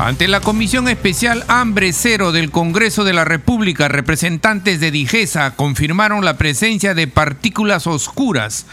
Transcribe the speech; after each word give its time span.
Ante 0.00 0.28
la 0.28 0.40
Comisión 0.40 0.88
Especial 0.88 1.44
Hambre 1.46 1.92
Cero 1.92 2.32
del 2.32 2.50
Congreso 2.50 3.04
de 3.04 3.12
la 3.12 3.26
República, 3.26 3.86
representantes 3.86 4.80
de 4.80 4.90
Digesa 4.90 5.54
confirmaron 5.56 6.24
la 6.24 6.38
presencia 6.38 6.94
de 6.94 7.06
partículas 7.06 7.86
oscuras 7.86 8.64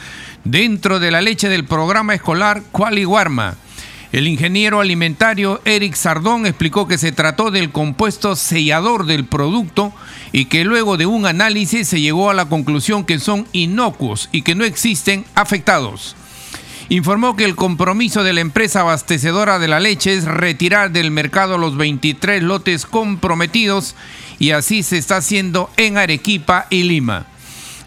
dentro 0.46 1.02
de 1.02 1.12
la 1.12 1.22
leche 1.22 1.50
del 1.50 1.66
programa 1.66 2.14
escolar 2.16 2.64
Qualiguarma. 2.72 3.58
El 4.14 4.26
ingeniero 4.26 4.80
alimentario 4.80 5.60
Eric 5.66 5.96
Sardón 5.96 6.46
explicó 6.46 6.88
que 6.88 6.98
se 6.98 7.12
trató 7.12 7.52
del 7.52 7.74
compuesto 7.74 8.38
sellador 8.38 9.06
del 9.06 9.26
producto 9.26 9.92
y 10.32 10.46
que 10.46 10.64
luego 10.64 10.96
de 10.96 11.08
un 11.08 11.26
análisis 11.26 11.90
se 11.90 12.00
llegó 12.00 12.30
a 12.30 12.36
la 12.36 12.46
conclusión 12.46 13.04
que 13.04 13.20
son 13.20 13.46
inocuos 13.52 14.30
y 14.32 14.44
que 14.44 14.56
no 14.56 14.64
existen 14.64 15.26
afectados 15.36 16.16
informó 16.90 17.36
que 17.36 17.46
el 17.46 17.56
compromiso 17.56 18.24
de 18.24 18.34
la 18.34 18.42
empresa 18.42 18.82
abastecedora 18.82 19.60
de 19.60 19.68
la 19.68 19.80
leche 19.80 20.14
es 20.14 20.26
retirar 20.26 20.92
del 20.92 21.12
mercado 21.12 21.58
los 21.58 21.78
23 21.78 22.44
lotes 22.44 22.86
comprometidos 22.86 23.96
y 24.40 24.52
así 24.52 24.84
se 24.84 24.98
está 24.98 25.18
haciendo 25.18 25.70
en 25.78 25.98
Arequipa 25.98 26.68
y 26.70 26.84
Lima. 26.84 27.26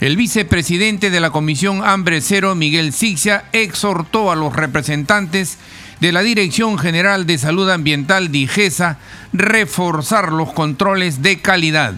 El 0.01 0.17
vicepresidente 0.17 1.11
de 1.11 1.21
la 1.21 1.31
Comisión 1.31 1.83
Hambre 1.85 2.21
Cero, 2.23 2.55
Miguel 2.55 2.93
Sixia, 2.93 3.45
exhortó 3.53 4.31
a 4.31 4.37
los 4.37 4.55
representantes 4.55 5.59
de 6.01 6.13
la 6.13 6.23
Dirección 6.23 6.79
General 6.79 7.27
de 7.27 7.37
Salud 7.37 7.69
Ambiental 7.69 8.33
DIGESA 8.33 8.99
reforzar 9.35 10.33
los 10.33 10.53
controles 10.53 11.21
de 11.21 11.41
calidad. 11.41 11.95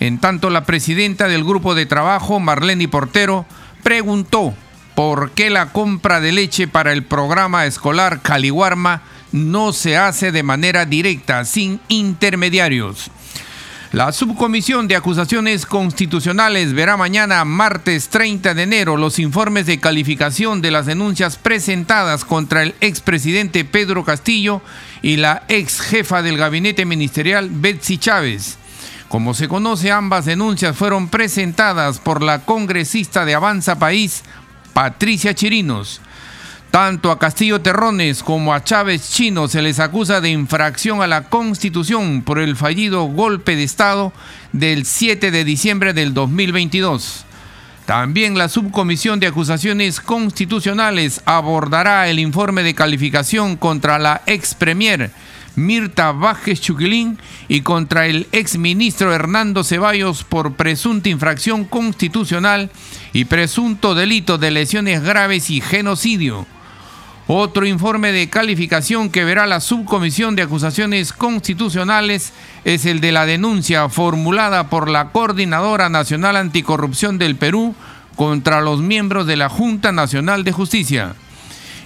En 0.00 0.18
tanto, 0.18 0.50
la 0.50 0.64
presidenta 0.64 1.28
del 1.28 1.44
grupo 1.44 1.74
de 1.74 1.86
trabajo, 1.86 2.40
Marlene 2.40 2.88
Portero, 2.88 3.46
preguntó 3.84 4.52
por 4.96 5.32
qué 5.32 5.50
la 5.50 5.72
compra 5.72 6.20
de 6.20 6.32
leche 6.32 6.66
para 6.66 6.90
el 6.92 7.04
programa 7.04 7.66
escolar 7.66 8.22
Caliwarma 8.22 9.02
no 9.30 9.74
se 9.74 9.98
hace 9.98 10.32
de 10.32 10.42
manera 10.42 10.86
directa, 10.86 11.44
sin 11.44 11.80
intermediarios. 11.88 13.10
La 13.92 14.10
Subcomisión 14.12 14.88
de 14.88 14.96
Acusaciones 14.96 15.66
Constitucionales 15.66 16.72
verá 16.72 16.96
mañana, 16.96 17.44
martes 17.44 18.08
30 18.08 18.54
de 18.54 18.62
enero, 18.62 18.96
los 18.96 19.18
informes 19.18 19.66
de 19.66 19.78
calificación 19.78 20.62
de 20.62 20.70
las 20.70 20.86
denuncias 20.86 21.36
presentadas 21.36 22.24
contra 22.24 22.62
el 22.62 22.74
expresidente 22.80 23.66
Pedro 23.66 24.02
Castillo 24.02 24.62
y 25.02 25.16
la 25.16 25.42
ex 25.48 25.82
jefa 25.82 26.22
del 26.22 26.38
gabinete 26.38 26.86
ministerial 26.86 27.50
Betsy 27.52 27.98
Chávez. 27.98 28.56
Como 29.08 29.34
se 29.34 29.46
conoce, 29.46 29.92
ambas 29.92 30.24
denuncias 30.24 30.74
fueron 30.74 31.08
presentadas 31.08 31.98
por 31.98 32.22
la 32.22 32.46
congresista 32.46 33.26
de 33.26 33.34
Avanza 33.34 33.78
País, 33.78 34.24
Patricia 34.76 35.34
Chirinos. 35.34 36.02
Tanto 36.70 37.10
a 37.10 37.18
Castillo 37.18 37.62
Terrones 37.62 38.22
como 38.22 38.52
a 38.52 38.62
Chávez 38.62 39.10
Chino 39.10 39.48
se 39.48 39.62
les 39.62 39.80
acusa 39.80 40.20
de 40.20 40.28
infracción 40.28 41.00
a 41.00 41.06
la 41.06 41.30
Constitución 41.30 42.20
por 42.20 42.38
el 42.38 42.56
fallido 42.56 43.04
golpe 43.04 43.56
de 43.56 43.62
Estado 43.62 44.12
del 44.52 44.84
7 44.84 45.30
de 45.30 45.44
diciembre 45.44 45.94
del 45.94 46.12
2022. 46.12 47.24
También 47.86 48.36
la 48.36 48.50
Subcomisión 48.50 49.18
de 49.18 49.28
Acusaciones 49.28 49.98
Constitucionales 49.98 51.22
abordará 51.24 52.10
el 52.10 52.18
informe 52.18 52.62
de 52.62 52.74
calificación 52.74 53.56
contra 53.56 53.98
la 53.98 54.20
ex 54.26 54.52
premier 54.54 55.10
Mirta 55.56 56.12
Vázquez 56.12 56.60
Chuquilín 56.60 57.18
y 57.48 57.62
contra 57.62 58.06
el 58.06 58.28
exministro 58.32 59.12
Hernando 59.12 59.64
Ceballos 59.64 60.22
por 60.22 60.54
presunta 60.54 61.08
infracción 61.08 61.64
constitucional 61.64 62.70
y 63.12 63.24
presunto 63.24 63.94
delito 63.94 64.36
de 64.36 64.50
lesiones 64.50 65.02
graves 65.02 65.50
y 65.50 65.62
genocidio. 65.62 66.46
Otro 67.26 67.66
informe 67.66 68.12
de 68.12 68.28
calificación 68.28 69.10
que 69.10 69.24
verá 69.24 69.46
la 69.46 69.60
Subcomisión 69.60 70.36
de 70.36 70.42
Acusaciones 70.42 71.12
Constitucionales 71.12 72.32
es 72.64 72.84
el 72.84 73.00
de 73.00 73.10
la 73.10 73.26
denuncia 73.26 73.88
formulada 73.88 74.68
por 74.68 74.88
la 74.88 75.08
Coordinadora 75.08 75.88
Nacional 75.88 76.36
Anticorrupción 76.36 77.18
del 77.18 77.34
Perú 77.34 77.74
contra 78.14 78.60
los 78.60 78.80
miembros 78.80 79.26
de 79.26 79.36
la 79.36 79.48
Junta 79.48 79.90
Nacional 79.90 80.44
de 80.44 80.52
Justicia 80.52 81.16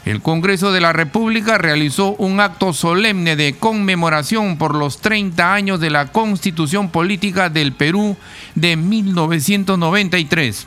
el 0.04 0.22
Congreso 0.22 0.72
de 0.72 0.80
la 0.80 0.92
República 0.94 1.58
realizó 1.58 2.12
un 2.12 2.40
acto 2.40 2.72
solemne 2.72 3.36
de 3.36 3.54
conmemoración 3.54 4.56
por 4.56 4.74
los 4.74 5.00
30 5.00 5.52
años 5.52 5.78
de 5.78 5.90
la 5.90 6.06
Constitución 6.06 6.88
Política 6.90 7.50
del 7.50 7.72
Perú 7.72 8.16
de 8.54 8.76
1993. 8.76 10.66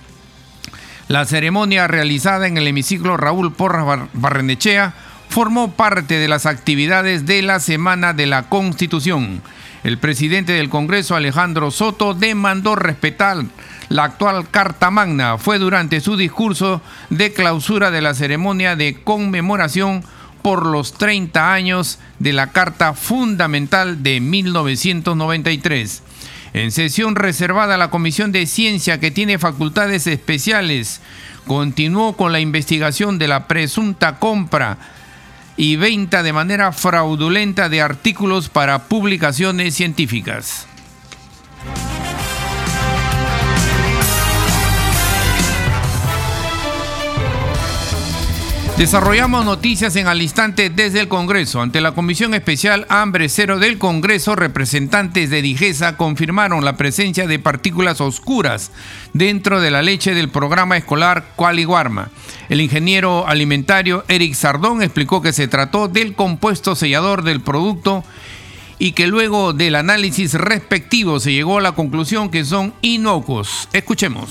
La 1.07 1.25
ceremonia 1.25 1.87
realizada 1.87 2.47
en 2.47 2.57
el 2.57 2.67
hemiciclo 2.67 3.17
Raúl 3.17 3.51
Porras 3.53 4.07
Barrenechea 4.13 4.93
formó 5.29 5.71
parte 5.71 6.19
de 6.19 6.27
las 6.27 6.45
actividades 6.45 7.25
de 7.25 7.41
la 7.41 7.59
Semana 7.59 8.13
de 8.13 8.27
la 8.27 8.43
Constitución. 8.49 9.41
El 9.83 9.97
presidente 9.97 10.53
del 10.53 10.69
Congreso, 10.69 11.15
Alejandro 11.15 11.71
Soto, 11.71 12.13
demandó 12.13 12.75
respetar 12.75 13.43
la 13.93 14.05
actual 14.05 14.49
Carta 14.49 14.89
Magna. 14.89 15.37
Fue 15.37 15.59
durante 15.59 16.01
su 16.01 16.17
discurso 16.17 16.81
de 17.11 17.31
clausura 17.31 17.91
de 17.91 18.01
la 18.01 18.15
ceremonia 18.15 18.75
de 18.75 18.95
conmemoración 19.03 20.03
por 20.41 20.65
los 20.65 20.93
30 20.93 21.53
años 21.53 21.99
de 22.17 22.33
la 22.33 22.47
Carta 22.47 22.95
Fundamental 22.95 24.01
de 24.01 24.19
1993. 24.19 26.01
En 26.53 26.71
sesión 26.71 27.15
reservada 27.15 27.75
a 27.75 27.77
la 27.77 27.91
Comisión 27.91 28.31
de 28.31 28.47
Ciencia, 28.47 28.99
que 28.99 29.11
tiene 29.11 29.37
facultades 29.37 30.07
especiales, 30.07 30.99
continuó 31.45 32.17
con 32.17 32.31
la 32.31 32.39
investigación 32.39 33.19
de 33.19 33.27
la 33.27 33.47
presunta 33.47 34.17
compra 34.17 34.79
y 35.55 35.75
venta 35.75 36.23
de 36.23 36.33
manera 36.33 36.71
fraudulenta 36.71 37.69
de 37.69 37.83
artículos 37.83 38.49
para 38.49 38.85
publicaciones 38.85 39.75
científicas. 39.75 40.65
Desarrollamos 48.77 49.45
noticias 49.45 49.95
en 49.97 50.07
al 50.07 50.23
instante 50.23 50.71
desde 50.71 50.99
el 50.99 51.07
Congreso. 51.07 51.61
Ante 51.61 51.79
la 51.79 51.91
Comisión 51.91 52.33
Especial 52.33 52.87
Hambre 52.89 53.29
Cero 53.29 53.59
del 53.59 53.77
Congreso, 53.77 54.35
representantes 54.35 55.29
de 55.29 55.43
Digesa 55.43 55.95
confirmaron 55.95 56.65
la 56.65 56.75
presencia 56.75 57.27
de 57.27 57.37
partículas 57.37 58.01
oscuras 58.01 58.71
dentro 59.13 59.61
de 59.61 59.69
la 59.69 59.83
leche 59.83 60.15
del 60.15 60.29
programa 60.29 60.75
escolar 60.75 61.33
Qualiguarma. 61.35 62.09
El 62.49 62.61
ingeniero 62.61 63.27
alimentario 63.27 64.03
Eric 64.07 64.33
Sardón 64.33 64.81
explicó 64.81 65.21
que 65.21 65.33
se 65.33 65.47
trató 65.47 65.87
del 65.87 66.15
compuesto 66.15 66.75
sellador 66.75 67.23
del 67.23 67.41
producto 67.41 68.03
y 68.79 68.93
que 68.93 69.05
luego 69.05 69.53
del 69.53 69.75
análisis 69.75 70.33
respectivo 70.33 71.19
se 71.19 71.31
llegó 71.31 71.59
a 71.59 71.61
la 71.61 71.73
conclusión 71.73 72.31
que 72.31 72.43
son 72.43 72.73
inocuos. 72.81 73.69
Escuchemos. 73.71 74.29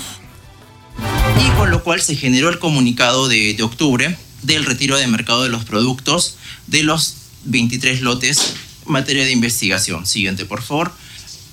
Y 1.40 1.48
con 1.56 1.70
lo 1.70 1.82
cual 1.84 2.02
se 2.02 2.16
generó 2.16 2.48
el 2.48 2.58
comunicado 2.58 3.28
de 3.28 3.56
octubre 3.62 4.16
del 4.42 4.64
retiro 4.64 4.96
de 4.96 5.06
mercado 5.06 5.42
de 5.42 5.48
los 5.48 5.64
productos 5.64 6.36
de 6.66 6.82
los 6.82 7.16
23 7.44 8.02
lotes 8.02 8.54
en 8.86 8.92
materia 8.92 9.24
de 9.24 9.32
investigación. 9.32 10.06
Siguiente, 10.06 10.44
por 10.44 10.62
favor. 10.62 10.92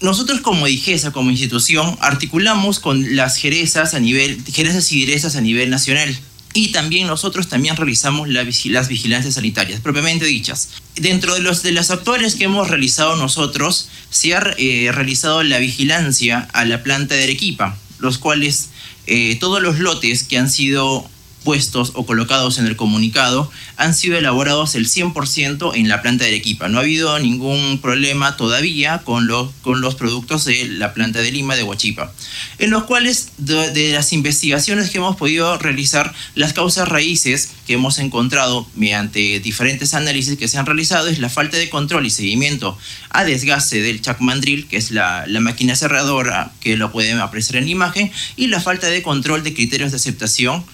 Nosotros 0.01 0.39
como 0.39 0.65
DIGESA, 0.65 1.11
como 1.11 1.29
institución, 1.29 1.97
articulamos 1.99 2.79
con 2.79 3.15
las 3.17 3.35
jerezas 3.35 3.93
a 3.93 3.99
nivel, 3.99 4.41
jerezas 4.45 4.91
y 4.91 4.99
direzas 4.99 5.35
a 5.35 5.41
nivel 5.41 5.69
nacional. 5.69 6.17
Y 6.53 6.71
también 6.71 7.05
nosotros 7.05 7.47
también 7.47 7.75
realizamos 7.75 8.27
las 8.27 8.87
vigilancias 8.87 9.35
sanitarias, 9.35 9.81
propiamente 9.81 10.25
dichas. 10.25 10.69
Dentro 10.95 11.35
de, 11.35 11.41
los, 11.41 11.61
de 11.63 11.73
las 11.73 11.91
actuales 11.91 12.35
que 12.35 12.45
hemos 12.45 12.69
realizado 12.69 13.15
nosotros, 13.17 13.89
se 14.09 14.35
ha 14.35 14.55
eh, 14.57 14.89
realizado 14.91 15.43
la 15.43 15.59
vigilancia 15.59 16.47
a 16.53 16.65
la 16.65 16.81
planta 16.81 17.15
de 17.15 17.23
Arequipa, 17.23 17.77
los 17.99 18.17
cuales 18.17 18.69
eh, 19.05 19.37
todos 19.39 19.61
los 19.61 19.79
lotes 19.79 20.23
que 20.23 20.37
han 20.37 20.49
sido 20.49 21.07
puestos 21.43 21.93
o 21.95 22.05
colocados 22.05 22.57
en 22.57 22.65
el 22.65 22.75
comunicado 22.75 23.51
han 23.77 23.93
sido 23.93 24.17
elaborados 24.17 24.75
el 24.75 24.87
100% 24.87 25.71
en 25.75 25.87
la 25.87 26.01
planta 26.01 26.25
de 26.25 26.31
Arequipa. 26.31 26.67
No 26.67 26.79
ha 26.79 26.81
habido 26.81 27.17
ningún 27.19 27.79
problema 27.81 28.35
todavía 28.35 28.99
con 28.99 29.27
los, 29.27 29.51
con 29.61 29.81
los 29.81 29.95
productos 29.95 30.45
de 30.45 30.67
la 30.67 30.93
planta 30.93 31.19
de 31.19 31.31
Lima 31.31 31.55
de 31.55 31.63
Huachipa, 31.63 32.11
en 32.57 32.71
los 32.71 32.83
cuales 32.83 33.29
de, 33.37 33.71
de 33.71 33.93
las 33.93 34.11
investigaciones 34.11 34.89
que 34.89 34.97
hemos 34.97 35.15
podido 35.15 35.57
realizar, 35.57 36.13
las 36.35 36.53
causas 36.53 36.87
raíces 36.87 37.51
que 37.65 37.73
hemos 37.73 37.99
encontrado 37.99 38.67
mediante 38.75 39.39
diferentes 39.39 39.93
análisis 39.93 40.37
que 40.37 40.47
se 40.47 40.57
han 40.57 40.65
realizado 40.65 41.07
es 41.07 41.19
la 41.19 41.29
falta 41.29 41.57
de 41.57 41.69
control 41.69 42.05
y 42.05 42.09
seguimiento 42.09 42.77
a 43.11 43.23
desgaste 43.23 43.81
del 43.81 44.01
chacmandril, 44.01 44.67
que 44.67 44.77
es 44.77 44.91
la, 44.91 45.25
la 45.27 45.39
máquina 45.39 45.75
cerradora 45.75 46.51
que 46.59 46.77
lo 46.77 46.91
pueden 46.91 47.19
apreciar 47.19 47.57
en 47.57 47.65
la 47.65 47.71
imagen, 47.71 48.11
y 48.35 48.47
la 48.47 48.59
falta 48.59 48.87
de 48.87 49.01
control 49.01 49.43
de 49.43 49.53
criterios 49.53 49.91
de 49.91 49.97
aceptación 49.97 50.65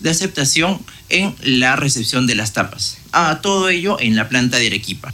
de 0.00 0.10
aceptación 0.10 0.80
en 1.08 1.34
la 1.42 1.76
recepción 1.76 2.26
de 2.26 2.34
las 2.34 2.52
tapas. 2.52 2.98
A 3.12 3.40
todo 3.40 3.68
ello 3.68 3.98
en 4.00 4.16
la 4.16 4.28
planta 4.28 4.58
de 4.58 4.66
Arequipa. 4.68 5.12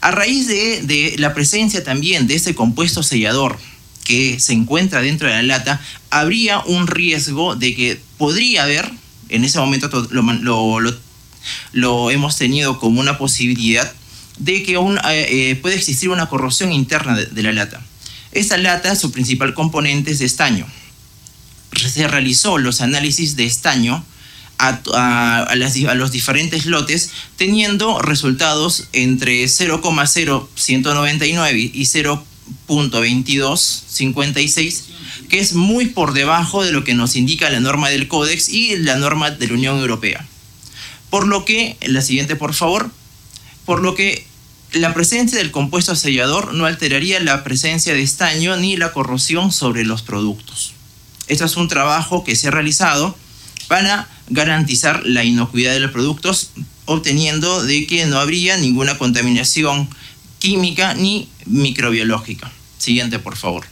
A 0.00 0.10
raíz 0.10 0.48
de, 0.48 0.82
de 0.82 1.14
la 1.18 1.32
presencia 1.32 1.84
también 1.84 2.26
de 2.26 2.34
ese 2.34 2.56
compuesto 2.56 3.04
sellador 3.04 3.56
que 4.04 4.40
se 4.40 4.52
encuentra 4.52 5.00
dentro 5.00 5.28
de 5.28 5.34
la 5.34 5.42
lata, 5.42 5.80
habría 6.10 6.60
un 6.60 6.86
riesgo 6.86 7.56
de 7.56 7.74
que 7.74 8.00
podría 8.18 8.64
haber, 8.64 8.90
en 9.28 9.44
ese 9.44 9.58
momento 9.58 9.88
lo, 10.10 10.80
lo, 11.72 12.10
hemos 12.10 12.36
tenido 12.36 12.78
como 12.78 13.00
una 13.00 13.18
posibilidad, 13.18 13.92
de 14.38 14.62
que 14.62 14.78
un, 14.78 14.98
eh, 15.08 15.58
puede 15.60 15.76
existir 15.76 16.08
una 16.08 16.26
corrosión 16.26 16.72
interna 16.72 17.16
de, 17.16 17.42
la 17.42 17.52
lata. 17.52 17.80
Esta 18.32 18.56
lata, 18.56 18.96
su 18.96 19.12
principal 19.12 19.54
componente 19.54 20.10
es 20.10 20.18
de 20.18 20.24
estaño 20.24 20.66
se 21.76 22.08
realizó 22.08 22.58
los 22.58 22.80
análisis 22.80 23.36
de 23.36 23.44
estaño 23.44 24.04
a, 24.58 25.46
a, 25.48 25.54
los 25.94 26.12
diferentes 26.12 26.66
lotes, 26.66 27.10
teniendo 27.36 28.00
resultados 28.00 28.88
entre 28.92 29.44
0,0199 29.44 31.70
y 31.74 31.82
0.2256, 31.82 34.82
que 35.28 35.40
es 35.40 35.54
muy 35.54 35.86
por 35.86 36.12
debajo 36.12 36.62
de 36.64 36.70
lo 36.72 36.84
que 36.84 36.94
nos 36.94 37.16
indica 37.16 37.50
la 37.50 37.58
norma 37.60 37.88
del 37.88 38.06
Códex 38.06 38.48
y 38.48 38.76
la 38.76 38.94
norma 38.96 39.32
de 39.32 39.48
la 39.48 39.54
Unión 39.54 39.78
Europea. 39.78 40.24
Por 41.10 41.26
lo 41.26 41.44
que, 41.44 41.76
la 41.82 42.02
siguiente 42.02 42.36
por 42.36 42.54
favor, 42.54 42.92
por 43.64 43.82
lo 43.82 43.94
que 43.94 44.26
la 44.72 44.94
presencia 44.94 45.38
del 45.38 45.50
compuesto 45.50 45.96
sellador 45.96 46.54
no 46.54 46.66
alteraría 46.66 47.18
la 47.20 47.44
presencia 47.44 47.94
de 47.94 48.02
estaño 48.02 48.56
ni 48.56 48.76
la 48.76 48.92
corrosión 48.92 49.52
sobre 49.52 49.84
los 49.84 50.02
productos. 50.02 50.74
Esto 51.28 51.44
es 51.44 51.56
un 51.56 51.68
trabajo 51.68 52.24
que 52.24 52.36
se 52.36 52.48
ha 52.48 52.50
realizado 52.50 53.16
para 53.68 54.08
garantizar 54.28 55.02
la 55.06 55.24
inocuidad 55.24 55.72
de 55.72 55.80
los 55.80 55.92
productos, 55.92 56.50
obteniendo 56.84 57.62
de 57.62 57.86
que 57.86 58.06
no 58.06 58.18
habría 58.18 58.56
ninguna 58.56 58.98
contaminación 58.98 59.88
química 60.38 60.94
ni 60.94 61.28
microbiológica. 61.46 62.50
Siguiente, 62.78 63.18
por 63.18 63.36
favor. 63.36 63.66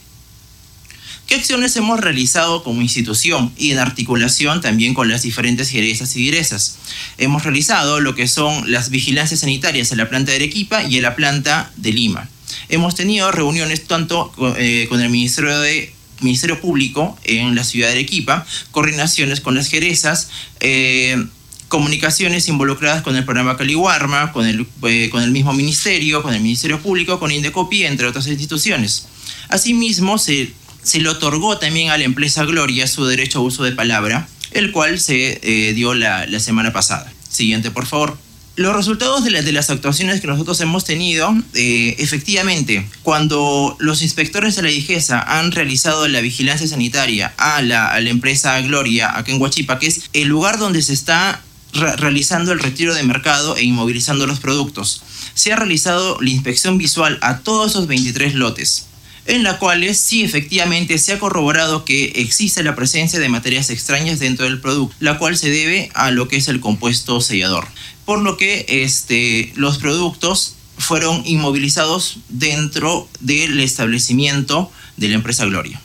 ¿Qué 1.26 1.36
acciones 1.36 1.76
hemos 1.76 2.00
realizado 2.00 2.64
como 2.64 2.82
institución 2.82 3.52
y 3.56 3.70
en 3.70 3.78
articulación 3.78 4.60
también 4.60 4.94
con 4.94 5.08
las 5.08 5.22
diferentes 5.22 5.68
jerezas 5.68 6.16
y 6.16 6.24
direzas? 6.24 6.78
Hemos 7.18 7.44
realizado 7.44 8.00
lo 8.00 8.16
que 8.16 8.26
son 8.26 8.68
las 8.70 8.90
vigilancias 8.90 9.40
sanitarias 9.40 9.92
en 9.92 9.98
la 9.98 10.08
planta 10.08 10.32
de 10.32 10.38
Arequipa 10.38 10.82
y 10.82 10.96
en 10.96 11.02
la 11.02 11.14
planta 11.14 11.70
de 11.76 11.92
Lima. 11.92 12.28
Hemos 12.68 12.96
tenido 12.96 13.30
reuniones 13.30 13.86
tanto 13.86 14.32
eh, 14.58 14.86
con 14.88 15.00
el 15.00 15.08
Ministerio 15.08 15.60
de 15.60 15.94
Ministerio 16.20 16.60
Público 16.60 17.18
en 17.24 17.54
la 17.54 17.64
ciudad 17.64 17.88
de 17.88 17.94
Arequipa, 17.94 18.46
coordinaciones 18.70 19.40
con 19.40 19.54
las 19.54 19.68
jerezas, 19.68 20.28
eh, 20.60 21.24
comunicaciones 21.68 22.48
involucradas 22.48 23.02
con 23.02 23.16
el 23.16 23.24
programa 23.24 23.56
Caliwarma, 23.56 24.32
con 24.32 24.46
el, 24.46 24.66
eh, 24.82 25.08
con 25.10 25.22
el 25.22 25.30
mismo 25.30 25.52
ministerio, 25.52 26.22
con 26.22 26.34
el 26.34 26.40
Ministerio 26.40 26.80
Público, 26.80 27.20
con 27.20 27.30
Indecopi, 27.30 27.84
entre 27.84 28.06
otras 28.06 28.26
instituciones. 28.26 29.06
Asimismo, 29.48 30.18
se, 30.18 30.52
se 30.82 31.00
le 31.00 31.08
otorgó 31.08 31.58
también 31.58 31.90
a 31.90 31.98
la 31.98 32.04
empresa 32.04 32.44
Gloria 32.44 32.86
su 32.86 33.04
derecho 33.04 33.38
a 33.38 33.42
uso 33.42 33.62
de 33.62 33.72
palabra, 33.72 34.28
el 34.50 34.72
cual 34.72 34.98
se 34.98 35.40
eh, 35.42 35.72
dio 35.74 35.94
la, 35.94 36.26
la 36.26 36.40
semana 36.40 36.72
pasada. 36.72 37.12
Siguiente, 37.28 37.70
por 37.70 37.86
favor 37.86 38.18
los 38.56 38.76
resultados 38.76 39.24
de, 39.24 39.30
la, 39.30 39.42
de, 39.42 39.52
las 39.52 39.70
actuaciones 39.70 40.20
que 40.20 40.26
nosotros 40.26 40.60
hemos 40.60 40.84
tenido, 40.84 41.34
eh, 41.54 41.96
efectivamente, 41.98 42.86
cuando 43.02 43.76
los 43.78 44.02
inspectores 44.02 44.56
de 44.56 44.62
la 44.62 44.68
DIGESA 44.68 45.20
han 45.20 45.52
realizado 45.52 46.06
la 46.08 46.20
vigilancia 46.20 46.66
sanitaria 46.66 47.32
a 47.38 47.62
la, 47.62 47.98
empresa 48.00 48.60
Gloria, 48.60 49.16
acá 49.16 49.32
en 49.32 49.40
Huachipa, 49.40 49.78
que 49.78 49.86
es 49.86 50.10
el 50.12 50.28
lugar 50.28 50.58
donde 50.58 50.82
se 50.82 50.92
está 50.92 51.40
re 51.72 51.96
realizando 51.96 52.50
el 52.50 52.58
retiro 52.58 52.94
de 52.94 53.04
mercado 53.04 53.56
e 53.56 53.62
inmovilizando 53.62 54.26
los 54.26 54.40
productos, 54.40 55.02
se 55.34 55.52
ha 55.52 55.56
realizado 55.56 56.20
la 56.20 56.30
inspección 56.30 56.76
visual 56.76 57.18
a 57.22 57.38
todos 57.38 57.70
esos 57.70 57.86
23 57.86 58.34
lotes 58.34 58.89
en 59.30 59.44
la 59.44 59.58
cual 59.58 59.94
sí 59.94 60.24
efectivamente 60.24 60.98
se 60.98 61.12
ha 61.12 61.18
corroborado 61.20 61.84
que 61.84 62.12
existe 62.16 62.64
la 62.64 62.74
presencia 62.74 63.20
de 63.20 63.28
materias 63.28 63.70
extrañas 63.70 64.18
dentro 64.18 64.44
del 64.44 64.60
producto, 64.60 64.96
la 64.98 65.18
cual 65.18 65.36
se 65.36 65.50
debe 65.50 65.88
a 65.94 66.10
lo 66.10 66.26
que 66.26 66.36
es 66.36 66.48
el 66.48 66.58
compuesto 66.58 67.20
sellador. 67.20 67.68
Por 68.04 68.20
lo 68.22 68.36
que 68.36 68.66
este, 68.68 69.52
los 69.54 69.78
productos 69.78 70.56
fueron 70.78 71.22
inmovilizados 71.24 72.18
dentro 72.28 73.08
del 73.20 73.60
establecimiento 73.60 74.72
de 74.96 75.08
la 75.08 75.14
empresa 75.14 75.44
Gloria. 75.44 75.80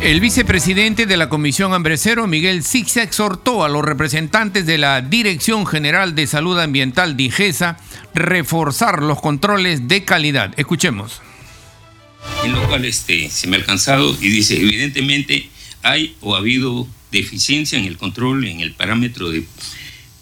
El 0.00 0.20
vicepresidente 0.20 1.06
de 1.06 1.16
la 1.16 1.30
Comisión 1.30 1.72
Hambrecero, 1.72 2.26
Miguel 2.26 2.62
Six, 2.62 2.98
exhortó 2.98 3.64
a 3.64 3.68
los 3.70 3.82
representantes 3.82 4.66
de 4.66 4.76
la 4.76 5.00
Dirección 5.00 5.66
General 5.66 6.14
de 6.14 6.26
Salud 6.26 6.58
Ambiental, 6.60 7.16
DIGESA, 7.16 7.78
reforzar 8.14 9.02
los 9.02 9.20
controles 9.22 9.88
de 9.88 10.04
calidad. 10.04 10.52
Escuchemos. 10.58 11.22
En 12.44 12.52
lo 12.52 12.68
cual 12.68 12.84
este, 12.84 13.30
se 13.30 13.46
me 13.46 13.56
ha 13.56 13.60
alcanzado 13.60 14.14
y 14.20 14.28
dice, 14.28 14.60
evidentemente 14.60 15.48
hay 15.82 16.14
o 16.20 16.34
ha 16.34 16.38
habido 16.38 16.86
deficiencia 17.10 17.78
en 17.78 17.86
el 17.86 17.96
control, 17.96 18.46
en 18.46 18.60
el 18.60 18.74
parámetro 18.74 19.30
de 19.30 19.46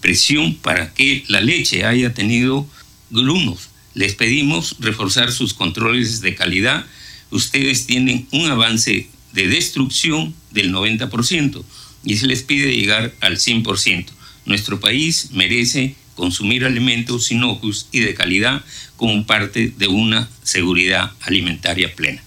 presión 0.00 0.54
para 0.54 0.94
que 0.94 1.24
la 1.26 1.40
leche 1.40 1.84
haya 1.84 2.14
tenido 2.14 2.66
grumos. 3.10 3.70
Les 3.94 4.14
pedimos 4.14 4.76
reforzar 4.78 5.32
sus 5.32 5.52
controles 5.52 6.20
de 6.20 6.36
calidad. 6.36 6.86
Ustedes 7.30 7.86
tienen 7.86 8.28
un 8.30 8.50
avance 8.50 9.08
de 9.34 9.48
destrucción 9.48 10.34
del 10.52 10.72
90% 10.72 11.62
y 12.04 12.16
se 12.16 12.26
les 12.26 12.42
pide 12.42 12.74
llegar 12.74 13.12
al 13.20 13.36
100%. 13.36 14.06
Nuestro 14.46 14.80
país 14.80 15.30
merece 15.32 15.96
consumir 16.14 16.64
alimentos 16.64 17.30
inocuos 17.32 17.88
y 17.90 18.00
de 18.00 18.14
calidad 18.14 18.62
como 18.96 19.26
parte 19.26 19.72
de 19.76 19.88
una 19.88 20.28
seguridad 20.42 21.12
alimentaria 21.22 21.92
plena. 21.94 22.22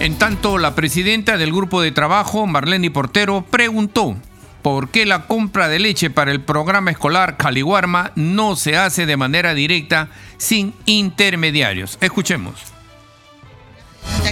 En 0.00 0.16
tanto, 0.16 0.58
la 0.58 0.74
presidenta 0.74 1.38
del 1.38 1.52
grupo 1.52 1.80
de 1.82 1.90
trabajo, 1.90 2.46
Marlene 2.46 2.90
Portero, 2.90 3.44
preguntó 3.50 4.16
por 4.62 4.90
qué 4.90 5.06
la 5.06 5.26
compra 5.26 5.68
de 5.68 5.78
leche 5.78 6.10
para 6.10 6.30
el 6.30 6.40
programa 6.40 6.90
escolar 6.90 7.36
Caliwarma 7.36 8.12
no 8.14 8.54
se 8.54 8.76
hace 8.76 9.06
de 9.06 9.16
manera 9.16 9.54
directa 9.54 10.10
sin 10.36 10.74
intermediarios. 10.84 11.98
Escuchemos 12.00 12.77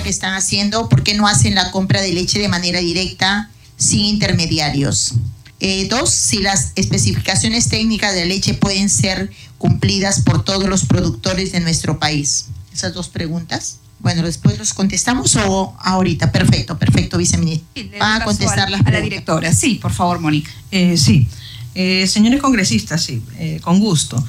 que 0.06 0.10
están 0.10 0.34
haciendo, 0.34 0.88
¿por 0.88 1.02
qué 1.02 1.14
no 1.14 1.26
hacen 1.26 1.56
la 1.56 1.72
compra 1.72 2.00
de 2.00 2.12
leche 2.12 2.38
de 2.38 2.48
manera 2.48 2.78
directa 2.78 3.50
sin 3.76 4.04
intermediarios? 4.04 5.14
Eh, 5.58 5.88
dos, 5.90 6.10
si 6.10 6.38
las 6.38 6.70
especificaciones 6.76 7.68
técnicas 7.68 8.14
de 8.14 8.20
la 8.20 8.26
leche 8.26 8.54
pueden 8.54 8.88
ser 8.88 9.32
cumplidas 9.58 10.20
por 10.20 10.44
todos 10.44 10.68
los 10.68 10.84
productores 10.84 11.50
de 11.50 11.58
nuestro 11.58 11.98
país. 11.98 12.46
Esas 12.72 12.94
dos 12.94 13.08
preguntas. 13.08 13.78
Bueno, 13.98 14.22
después 14.22 14.56
los 14.58 14.74
contestamos 14.74 15.34
o 15.34 15.76
ahorita. 15.80 16.30
Perfecto, 16.30 16.78
perfecto, 16.78 17.18
viceministro. 17.18 17.66
Va 18.00 18.16
a 18.16 18.24
contestar 18.24 18.70
las 18.70 18.82
preguntas. 18.82 18.86
A 18.86 18.98
la 18.98 19.00
directora. 19.00 19.54
Sí, 19.54 19.74
por 19.76 19.92
favor, 19.92 20.20
Mónica. 20.20 20.52
Eh, 20.70 20.96
sí. 20.96 21.26
Eh, 21.74 22.06
señores 22.06 22.40
congresistas, 22.40 23.02
sí, 23.02 23.22
eh, 23.38 23.58
con 23.60 23.80
gusto. 23.80 24.22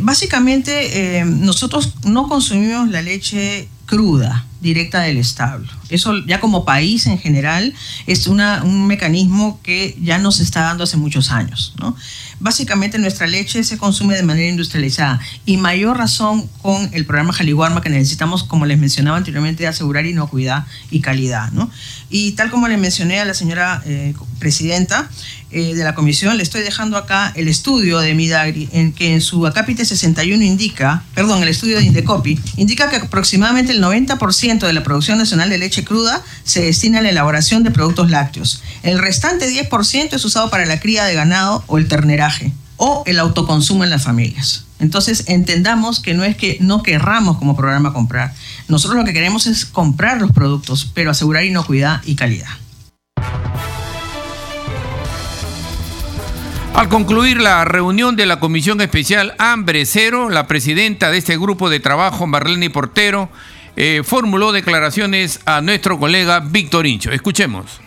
básicamente, 0.00 1.22
nosotros 1.24 1.94
no 2.02 2.28
consumimos 2.28 2.88
la 2.88 3.00
leche 3.00 3.68
cruda 3.88 4.44
directa 4.60 5.00
del 5.00 5.16
establo. 5.16 5.66
Eso 5.88 6.12
ya 6.26 6.40
como 6.40 6.64
país 6.64 7.06
en 7.06 7.18
general 7.18 7.74
es 8.06 8.26
una, 8.26 8.62
un 8.62 8.86
mecanismo 8.86 9.60
que 9.62 9.96
ya 10.00 10.18
nos 10.18 10.40
está 10.40 10.62
dando 10.62 10.84
hace 10.84 10.96
muchos 10.96 11.30
años. 11.30 11.74
¿no? 11.80 11.96
Básicamente 12.40 12.98
nuestra 12.98 13.26
leche 13.26 13.64
se 13.64 13.78
consume 13.78 14.14
de 14.14 14.22
manera 14.22 14.48
industrializada 14.48 15.20
y 15.44 15.56
mayor 15.56 15.98
razón 15.98 16.48
con 16.62 16.88
el 16.92 17.04
programa 17.04 17.32
Jaliguarma 17.32 17.82
que 17.82 17.90
necesitamos, 17.90 18.44
como 18.44 18.66
les 18.66 18.78
mencionaba 18.78 19.16
anteriormente, 19.16 19.66
asegurar 19.66 20.06
inocuidad 20.06 20.66
y 20.90 21.00
calidad. 21.00 21.50
¿no? 21.52 21.70
Y 22.10 22.32
tal 22.32 22.50
como 22.50 22.68
le 22.68 22.76
mencioné 22.76 23.20
a 23.20 23.24
la 23.24 23.34
señora 23.34 23.82
eh, 23.86 24.14
presidenta 24.38 25.08
eh, 25.50 25.74
de 25.74 25.82
la 25.82 25.94
comisión, 25.94 26.36
le 26.36 26.42
estoy 26.42 26.62
dejando 26.62 26.96
acá 26.96 27.32
el 27.34 27.48
estudio 27.48 27.98
de 27.98 28.14
Midagri, 28.14 28.68
en 28.72 28.92
que 28.92 29.14
en 29.14 29.20
su 29.20 29.46
acápite 29.46 29.84
61 29.84 30.42
indica, 30.44 31.02
perdón, 31.14 31.42
el 31.42 31.48
estudio 31.48 31.78
de 31.78 31.84
Indecopi, 31.84 32.38
indica 32.56 32.90
que 32.90 32.96
aproximadamente 32.96 33.72
el 33.72 33.82
90% 33.82 34.66
de 34.66 34.72
la 34.72 34.82
producción 34.82 35.18
nacional 35.18 35.50
de 35.50 35.58
leche 35.58 35.84
cruda 35.84 36.22
se 36.44 36.62
destina 36.62 36.98
a 36.98 37.02
la 37.02 37.10
elaboración 37.10 37.62
de 37.62 37.70
productos 37.70 38.10
lácteos. 38.10 38.62
El 38.82 38.98
restante 38.98 39.48
10% 39.48 40.12
es 40.12 40.24
usado 40.24 40.50
para 40.50 40.66
la 40.66 40.80
cría 40.80 41.04
de 41.04 41.14
ganado 41.14 41.64
o 41.66 41.78
el 41.78 41.88
terneraje 41.88 42.27
o 42.76 43.02
el 43.06 43.18
autoconsumo 43.18 43.84
en 43.84 43.90
las 43.90 44.04
familias. 44.04 44.64
Entonces 44.78 45.24
entendamos 45.26 46.00
que 46.00 46.14
no 46.14 46.24
es 46.24 46.36
que 46.36 46.58
no 46.60 46.82
querramos 46.82 47.38
como 47.38 47.56
programa 47.56 47.92
comprar. 47.92 48.32
Nosotros 48.68 48.98
lo 48.98 49.04
que 49.04 49.12
queremos 49.12 49.46
es 49.46 49.66
comprar 49.66 50.20
los 50.20 50.32
productos, 50.32 50.90
pero 50.94 51.10
asegurar 51.10 51.44
inocuidad 51.44 52.00
y 52.04 52.14
calidad. 52.14 52.48
Al 56.74 56.88
concluir 56.88 57.40
la 57.40 57.64
reunión 57.64 58.14
de 58.14 58.26
la 58.26 58.38
Comisión 58.38 58.80
Especial 58.80 59.34
Hambre 59.38 59.84
Cero, 59.84 60.30
la 60.30 60.46
presidenta 60.46 61.10
de 61.10 61.18
este 61.18 61.36
grupo 61.36 61.70
de 61.70 61.80
trabajo, 61.80 62.28
Marlene 62.28 62.70
Portero, 62.70 63.28
eh, 63.74 64.02
formuló 64.04 64.52
declaraciones 64.52 65.40
a 65.44 65.60
nuestro 65.60 65.98
colega 65.98 66.38
Víctor 66.38 66.86
Hincho. 66.86 67.10
Escuchemos. 67.10 67.80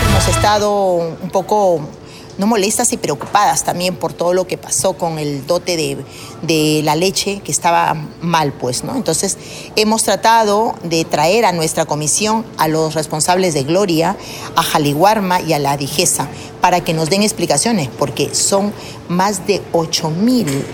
Hemos 0.00 0.28
estado 0.28 1.16
un 1.20 1.30
poco 1.30 1.90
no 2.38 2.46
molestas 2.46 2.92
y 2.92 2.96
preocupadas 2.96 3.64
también 3.64 3.96
por 3.96 4.12
todo 4.12 4.32
lo 4.34 4.46
que 4.46 4.58
pasó 4.58 4.94
con 4.94 5.18
el 5.18 5.46
dote 5.46 5.76
de, 5.76 6.82
la 6.82 6.96
leche 6.96 7.40
que 7.44 7.52
estaba 7.52 7.96
mal, 8.20 8.52
pues, 8.52 8.84
¿no? 8.84 8.96
Entonces, 8.96 9.38
hemos 9.76 10.02
tratado 10.02 10.74
de 10.82 11.04
traer 11.04 11.44
a 11.44 11.52
nuestra 11.52 11.86
comisión 11.86 12.44
a 12.58 12.68
los 12.68 12.94
responsables 12.94 13.54
de 13.54 13.62
Gloria, 13.62 14.16
a 14.54 14.62
Jaliguarma 14.62 15.40
y 15.40 15.52
a 15.52 15.58
la 15.58 15.76
Digesa 15.76 16.28
para 16.60 16.82
que 16.82 16.94
nos 16.94 17.10
den 17.10 17.22
explicaciones, 17.22 17.88
porque 17.98 18.34
son 18.34 18.72
más 19.08 19.46
de 19.46 19.62
8 19.72 20.10
mil 20.10 20.64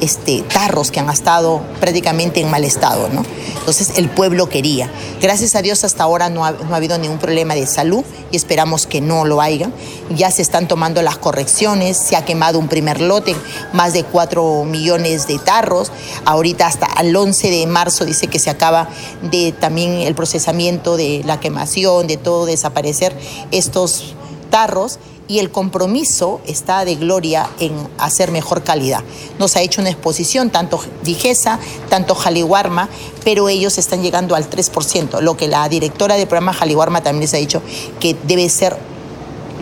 este, 0.00 0.42
tarros 0.42 0.90
que 0.90 1.00
han 1.00 1.08
estado 1.08 1.60
prácticamente 1.80 2.40
en 2.40 2.50
mal 2.50 2.64
estado, 2.64 3.08
¿no? 3.08 3.24
Entonces 3.58 3.98
el 3.98 4.08
pueblo 4.08 4.48
quería. 4.48 4.90
Gracias 5.20 5.54
a 5.54 5.62
Dios 5.62 5.84
hasta 5.84 6.02
ahora 6.02 6.30
no 6.30 6.44
ha, 6.44 6.52
no 6.52 6.72
ha, 6.72 6.76
habido 6.76 6.98
ningún 6.98 7.18
problema 7.18 7.54
de 7.54 7.66
salud 7.66 8.04
y 8.30 8.36
esperamos 8.36 8.86
que 8.86 9.00
no 9.00 9.24
lo 9.24 9.40
haya. 9.40 9.70
Ya 10.10 10.30
se 10.30 10.42
están 10.42 10.68
tomando 10.68 11.02
las 11.02 11.18
correcciones, 11.18 11.96
se 11.96 12.16
ha 12.16 12.24
quemado 12.24 12.58
un 12.58 12.68
primer 12.68 13.00
lote, 13.00 13.36
más 13.72 13.92
de 13.92 14.04
4 14.04 14.64
millones 14.64 15.26
de 15.26 15.38
tarros. 15.38 15.92
Ahorita 16.24 16.66
hasta 16.66 16.86
el 17.00 17.14
11 17.14 17.50
de 17.50 17.66
marzo 17.66 18.04
dice 18.04 18.26
que 18.28 18.38
se 18.38 18.50
acaba 18.50 18.88
de 19.22 19.52
también 19.52 19.92
el 19.92 20.14
procesamiento 20.14 20.96
de 20.96 21.22
la 21.24 21.40
quemación, 21.40 22.06
de 22.06 22.16
todo 22.16 22.46
desaparecer 22.46 23.14
estos 23.50 24.14
tarros 24.50 24.98
y 25.30 25.38
el 25.38 25.52
compromiso 25.52 26.40
está 26.44 26.84
de 26.84 26.96
Gloria 26.96 27.48
en 27.60 27.72
hacer 27.98 28.32
mejor 28.32 28.64
calidad. 28.64 29.04
Nos 29.38 29.54
ha 29.54 29.60
hecho 29.60 29.80
una 29.80 29.90
exposición, 29.90 30.50
tanto 30.50 30.80
Digesa, 31.04 31.60
tanto 31.88 32.16
Jaliguarma, 32.16 32.88
pero 33.22 33.48
ellos 33.48 33.78
están 33.78 34.02
llegando 34.02 34.34
al 34.34 34.50
3%, 34.50 35.20
lo 35.20 35.36
que 35.36 35.46
la 35.46 35.68
directora 35.68 36.16
del 36.16 36.26
programa 36.26 36.52
Jaliguarma 36.52 37.04
también 37.04 37.20
les 37.20 37.34
ha 37.34 37.36
dicho 37.36 37.62
que 38.00 38.16
debe 38.24 38.48
ser 38.48 38.76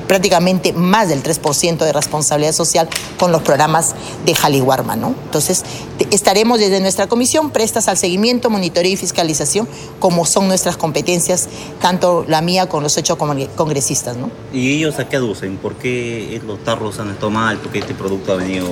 prácticamente 0.09 0.73
más 0.73 1.09
del 1.09 1.23
3% 1.23 1.79
de 1.79 1.93
responsabilidad 1.93 2.53
social 2.53 2.89
con 3.19 3.31
los 3.31 3.43
programas 3.43 3.95
de 4.25 4.35
Jaliguarma, 4.35 4.97
¿no? 4.97 5.15
Entonces, 5.25 5.63
estaremos 6.11 6.59
desde 6.59 6.81
nuestra 6.81 7.07
comisión 7.07 7.51
prestas 7.51 7.87
al 7.89 7.99
seguimiento, 7.99 8.51
monitoreo 8.51 8.91
y 8.91 8.97
fiscalización, 8.97 9.69
como 10.01 10.25
son 10.25 10.49
nuestras 10.49 10.77
competencias, 10.77 11.49
tanto 11.81 12.25
la 12.27 12.41
mía 12.41 12.67
con 12.67 12.83
los 12.83 12.97
ocho 12.97 13.19
congresistas, 13.19 14.17
¿no? 14.17 14.31
¿Y 14.53 14.77
ellos 14.77 14.99
a 14.99 15.09
qué 15.09 15.17
aducen? 15.17 15.59
¿Por 15.59 15.75
qué 15.75 16.41
los 16.45 16.65
tarros 16.65 16.99
han 16.99 17.11
estado 17.11 17.31
mal? 17.31 17.59
¿Por 17.59 17.71
qué 17.71 17.81
este 17.81 17.95
producto 17.95 18.33
ha 18.33 18.37
venido 18.37 18.67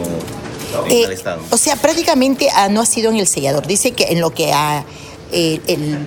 en 0.88 0.92
eh, 0.92 1.12
estado? 1.12 1.42
O 1.50 1.56
sea, 1.58 1.76
prácticamente 1.76 2.48
ah, 2.54 2.68
no 2.68 2.80
ha 2.80 2.86
sido 2.86 3.10
en 3.10 3.18
el 3.18 3.28
sellador. 3.28 3.66
Dice 3.66 3.92
que 3.92 4.04
en 4.04 4.20
lo 4.20 4.30
que 4.30 4.52
ha... 4.52 4.84
Eh, 5.32 5.60
el, 5.66 6.06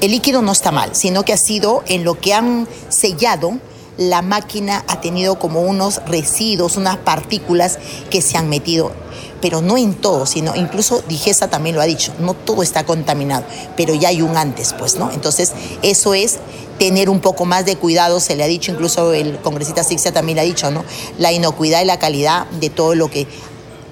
el 0.00 0.10
líquido 0.10 0.42
no 0.42 0.52
está 0.52 0.72
mal, 0.72 0.94
sino 0.94 1.24
que 1.24 1.32
ha 1.32 1.38
sido 1.38 1.82
en 1.86 2.04
lo 2.04 2.20
que 2.20 2.34
han 2.34 2.68
sellado 2.90 3.58
la 3.98 4.22
máquina 4.22 4.84
ha 4.88 5.00
tenido 5.00 5.38
como 5.38 5.62
unos 5.62 6.02
residuos, 6.06 6.76
unas 6.76 6.98
partículas 6.98 7.78
que 8.10 8.20
se 8.22 8.36
han 8.36 8.48
metido, 8.48 8.92
pero 9.40 9.62
no 9.62 9.76
en 9.76 9.94
todo, 9.94 10.26
sino 10.26 10.54
incluso 10.54 11.02
Digesa 11.08 11.48
también 11.48 11.76
lo 11.76 11.82
ha 11.82 11.86
dicho, 11.86 12.12
no 12.20 12.34
todo 12.34 12.62
está 12.62 12.84
contaminado, 12.84 13.44
pero 13.76 13.94
ya 13.94 14.08
hay 14.08 14.22
un 14.22 14.36
antes, 14.36 14.74
pues, 14.78 14.96
¿no? 14.96 15.10
Entonces, 15.12 15.52
eso 15.82 16.14
es 16.14 16.38
tener 16.78 17.08
un 17.08 17.20
poco 17.20 17.44
más 17.44 17.64
de 17.64 17.76
cuidado, 17.76 18.20
se 18.20 18.36
le 18.36 18.44
ha 18.44 18.48
dicho, 18.48 18.70
incluso 18.72 19.12
el 19.12 19.38
congresista 19.38 19.82
Sixia 19.82 20.12
también 20.12 20.36
le 20.36 20.42
ha 20.42 20.44
dicho, 20.44 20.70
¿no? 20.70 20.84
La 21.18 21.32
inocuidad 21.32 21.82
y 21.82 21.86
la 21.86 21.98
calidad 21.98 22.46
de 22.50 22.70
todo 22.70 22.94
lo 22.94 23.10
que, 23.10 23.26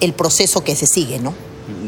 el 0.00 0.12
proceso 0.12 0.62
que 0.64 0.76
se 0.76 0.86
sigue, 0.86 1.18
¿no? 1.18 1.34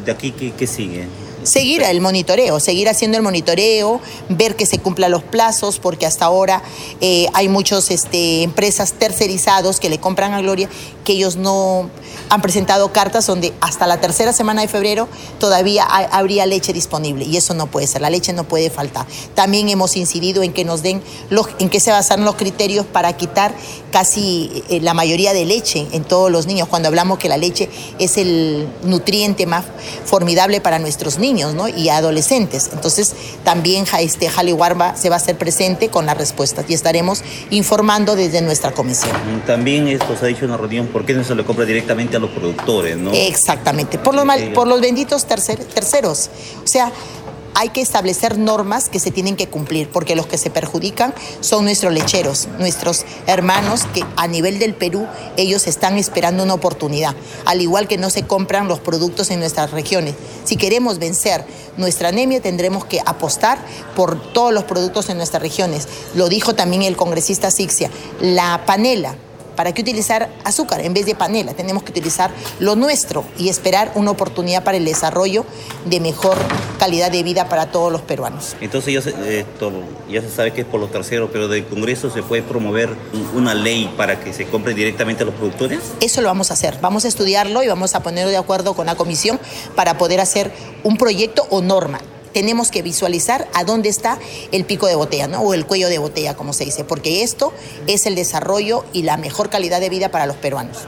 ¿De 0.05 0.11
aquí 0.11 0.31
qué, 0.31 0.53
qué 0.53 0.67
sigue? 0.67 1.07
Seguir 1.47 1.83
el 1.83 2.01
monitoreo, 2.01 2.61
seguir 2.61 2.89
haciendo 2.89 3.17
el 3.17 3.23
monitoreo, 3.23 4.01
ver 4.29 4.57
que 4.57 4.67
se 4.67 4.79
cumplan 4.79 5.11
los 5.11 5.23
plazos, 5.23 5.79
porque 5.79 6.05
hasta 6.07 6.25
ahora 6.25 6.63
eh, 7.01 7.29
hay 7.35 7.49
muchas 7.49 7.91
este, 7.91 8.43
empresas 8.43 8.93
tercerizados 8.95 9.81
que 9.81 9.89
le 9.89 9.99
compran 9.99 10.35
a 10.35 10.41
Gloria 10.41 10.69
que 11.05 11.13
ellos 11.13 11.37
no 11.37 11.89
han 12.29 12.43
presentado 12.43 12.93
cartas 12.93 13.27
donde 13.27 13.53
hasta 13.61 13.87
la 13.87 14.01
tercera 14.01 14.33
semana 14.33 14.63
de 14.63 14.69
febrero 14.69 15.09
todavía 15.39 15.85
habría 15.85 16.45
leche 16.47 16.73
disponible 16.73 17.25
y 17.25 17.37
eso 17.37 17.55
no 17.55 17.69
puede 17.69 17.87
ser, 17.87 18.03
la 18.03 18.11
leche 18.11 18.33
no 18.33 18.43
puede 18.43 18.69
faltar. 18.69 19.07
También 19.35 19.69
hemos 19.69 19.97
incidido 19.97 20.43
en 20.43 20.53
que 20.53 20.65
nos 20.65 20.83
den 20.83 21.01
los, 21.31 21.47
en 21.61 21.71
qué 21.71 21.79
se 21.79 21.93
basan 21.93 22.25
los 22.25 22.35
criterios 22.35 22.85
para 22.85 23.17
quitar 23.17 23.55
casi 23.93 24.65
eh, 24.69 24.81
la 24.81 24.95
mayoría 24.95 25.33
de 25.33 25.45
leche 25.45 25.87
en 25.93 26.03
todos 26.03 26.31
los 26.31 26.47
niños, 26.47 26.67
cuando 26.67 26.89
hablamos 26.89 27.19
que 27.19 27.29
la 27.29 27.37
leche 27.37 27.71
es 28.01 28.17
el 28.17 28.69
nutriente 28.83 29.47
más 29.47 29.65
formidable 30.05 30.61
para 30.61 30.81
nuestros 30.81 31.19
niños 31.19 31.36
y 31.77 31.89
adolescentes. 31.89 32.71
Entonces, 32.73 33.15
también 33.45 33.85
este, 34.01 34.29
se 34.29 35.09
va 35.09 35.15
a 35.15 35.19
hacer 35.19 35.37
presente 35.37 35.89
con 35.89 36.07
las 36.07 36.17
respuestas 36.17 36.65
y 36.69 36.75
estaremos 36.75 37.23
informando 37.51 38.17
desde 38.17 38.43
nuestra 38.43 38.73
comisión. 38.73 39.13
También 39.47 39.89
esto 39.89 40.17
se 40.17 40.25
ha 40.25 40.29
dicho 40.29 40.45
en 40.45 40.51
la 40.51 40.57
reunión, 40.57 40.87
¿por 40.89 41.05
qué 41.05 41.15
no 41.15 41.25
se 41.25 41.35
le 41.35 41.45
compra 41.45 41.65
directamente 41.65 42.17
a 42.17 42.21
los 42.21 42.31
productores? 42.31 42.97
¿no? 42.97 43.13
Exactamente, 43.13 43.99
por 43.99 44.15
los, 44.15 44.25
por 44.55 44.67
los 44.67 44.81
benditos 44.81 45.27
terceros. 45.27 46.31
O 46.65 46.67
sea, 46.67 46.93
hay 47.59 47.71
que 47.71 47.81
establecer 47.81 48.37
normas 48.37 48.91
que 48.91 49.01
se 49.01 49.11
tienen 49.11 49.35
que 49.35 49.49
cumplir, 49.49 49.89
porque 49.89 50.15
los 50.15 50.27
que 50.27 50.37
se 50.37 50.51
perjudican 50.51 51.15
son 51.41 51.65
nuestros 51.65 51.91
lecheros, 51.91 52.49
nuestros 52.59 53.07
hermanos 53.27 53.85
que 53.95 54.05
a 54.17 54.29
nivel 54.29 54.59
del 54.59 54.75
Perú 54.75 55.07
ellos 55.39 55.67
están 55.67 55.97
esperando 55.97 56.43
una 56.43 56.53
oportunidad, 56.53 57.17
al 57.47 57.63
igual 57.63 57.89
que 57.89 57.97
no 57.97 58.11
se 58.11 58.25
compran 58.25 58.69
los 58.69 58.81
productos 58.81 59.31
en 59.31 59.41
nuestras 59.41 59.71
regiones. 59.71 60.15
Si 60.45 60.57
queremos 60.57 60.99
vencer 60.99 61.47
nuestra 61.79 62.11
anemia 62.11 62.43
tendremos 62.43 62.85
que 62.85 63.01
apostar 63.05 63.59
por 63.95 64.35
todos 64.35 64.53
los 64.53 64.65
productos 64.65 65.09
en 65.09 65.17
nuestras 65.17 65.41
regiones. 65.41 65.89
Lo 66.15 66.29
dijo 66.29 66.55
también 66.55 66.83
el 66.83 66.97
congresista 66.97 67.51
Sixia, 67.51 67.91
la 68.21 68.67
panela 68.67 69.17
¿Para 69.57 69.73
qué 69.73 69.81
utilizar 69.81 70.29
azúcar 70.45 70.81
en 70.83 70.93
vez 70.93 71.07
de 71.07 71.15
panela? 71.15 71.55
Tenemos 71.55 71.83
que 71.83 71.91
utilizar 71.91 72.31
lo 72.61 72.77
nuestro 72.77 73.25
y 73.39 73.49
esperar 73.49 73.91
una 73.95 74.11
oportunidad 74.11 74.63
para 74.63 74.77
el 74.77 74.85
desarrollo 74.85 75.47
de 75.87 75.99
mejor 75.99 76.37
calidad 76.79 77.11
de 77.11 77.23
vida 77.23 77.49
para 77.49 77.71
todos 77.71 77.91
los 77.91 78.03
peruanos. 78.03 78.55
Entonces 78.61 78.93
ya 78.93 79.01
se, 79.01 79.47
ya 80.11 80.21
se 80.21 80.31
sabe 80.31 80.53
que 80.53 80.61
es 80.61 80.67
por 80.67 80.79
los 80.79 80.91
terceros, 80.91 81.31
pero 81.33 81.49
del 81.49 81.65
Congreso 81.67 82.11
se 82.11 82.23
puede 82.23 82.43
promover 82.43 82.91
una 83.35 83.55
ley 83.55 83.93
para 83.97 84.21
que 84.21 84.35
se 84.35 84.47
compre 84.47 84.75
directamente 84.75 85.23
a 85.23 85.27
los 85.27 85.35
productores. 85.35 85.81
Eso 86.01 86.21
lo 86.21 86.29
vamos 86.29 86.51
a 86.51 86.55
hacer. 86.55 86.79
Vamos 86.83 87.07
a 87.07 87.09
estudiarlo 87.09 87.63
y 87.63 87.69
vamos 87.69 87.95
a 87.95 88.01
ponerlo 88.01 88.31
de 88.31 88.37
acuerdo 88.37 88.75
con 88.75 88.87
la 88.87 88.95
comisión 88.95 89.41
para 89.75 89.97
poder 89.97 90.21
hacer 90.21 90.53
un 90.85 90.99
proyecto 90.99 91.47
o 91.51 91.63
norma 91.63 92.01
tenemos 92.37 92.71
que 92.71 92.83
visualizar 92.83 93.49
a 93.55 93.65
dónde 93.65 93.89
está 93.89 94.19
el 94.53 94.67
pico 94.67 94.87
de 94.87 94.95
botella, 94.95 95.27
¿no? 95.27 95.41
O 95.41 95.55
el 95.55 95.65
cuello 95.65 95.89
de 95.89 95.97
botella, 95.97 96.37
como 96.37 96.53
se 96.53 96.67
dice, 96.67 96.85
porque 96.85 97.23
esto 97.23 97.55
es 97.87 98.05
el 98.05 98.15
desarrollo 98.15 98.85
y 98.93 99.05
la 99.05 99.17
mejor 99.17 99.49
calidad 99.49 99.81
de 99.81 99.89
vida 99.89 100.11
para 100.11 100.27
los 100.27 100.37
peruanos. 100.37 100.87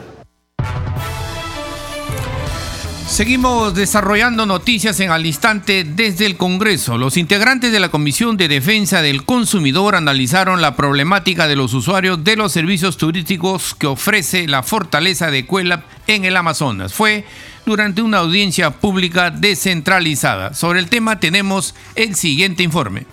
Seguimos 3.06 3.74
desarrollando 3.74 4.44
noticias 4.44 5.00
en 5.00 5.10
al 5.10 5.24
instante 5.24 5.84
desde 5.84 6.26
el 6.26 6.36
Congreso. 6.36 6.98
Los 6.98 7.16
integrantes 7.16 7.72
de 7.72 7.80
la 7.80 7.88
Comisión 7.88 8.36
de 8.36 8.48
Defensa 8.48 9.00
del 9.00 9.24
Consumidor 9.24 9.96
analizaron 9.96 10.60
la 10.60 10.76
problemática 10.76 11.48
de 11.48 11.56
los 11.56 11.72
usuarios 11.72 12.22
de 12.22 12.36
los 12.36 12.52
servicios 12.52 12.98
turísticos 12.98 13.74
que 13.74 13.86
ofrece 13.86 14.46
la 14.46 14.62
fortaleza 14.62 15.30
de 15.30 15.46
Cuelap 15.46 15.84
en 16.06 16.26
el 16.26 16.36
Amazonas. 16.36 16.92
Fue 16.92 17.24
durante 17.68 18.00
una 18.00 18.18
audiencia 18.18 18.70
pública 18.70 19.30
descentralizada. 19.30 20.54
Sobre 20.54 20.80
el 20.80 20.88
tema 20.88 21.20
tenemos 21.20 21.74
el 21.96 22.14
siguiente 22.14 22.62
informe. 22.62 23.06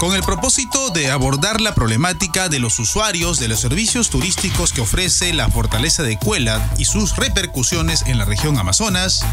Con 0.00 0.14
el 0.14 0.22
propósito 0.22 0.90
de 0.90 1.10
abordar 1.10 1.60
la 1.60 1.74
problemática 1.74 2.48
de 2.48 2.58
los 2.58 2.80
usuarios 2.80 3.38
de 3.38 3.46
los 3.46 3.60
servicios 3.60 4.10
turísticos 4.10 4.72
que 4.72 4.80
ofrece 4.80 5.32
la 5.32 5.48
Fortaleza 5.48 6.02
de 6.02 6.18
Cuela 6.18 6.68
y 6.78 6.84
sus 6.84 7.16
repercusiones 7.16 8.02
en 8.06 8.18
la 8.18 8.24
región 8.24 8.58
Amazonas, 8.58 9.24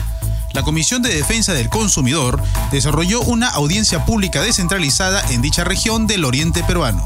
la 0.54 0.62
Comisión 0.62 1.02
de 1.02 1.14
Defensa 1.14 1.54
del 1.54 1.70
Consumidor 1.70 2.42
desarrolló 2.72 3.22
una 3.22 3.50
audiencia 3.50 4.06
pública 4.06 4.42
descentralizada 4.42 5.24
en 5.32 5.42
dicha 5.42 5.64
región 5.64 6.06
del 6.06 6.26
oriente 6.26 6.64
peruano. 6.64 7.04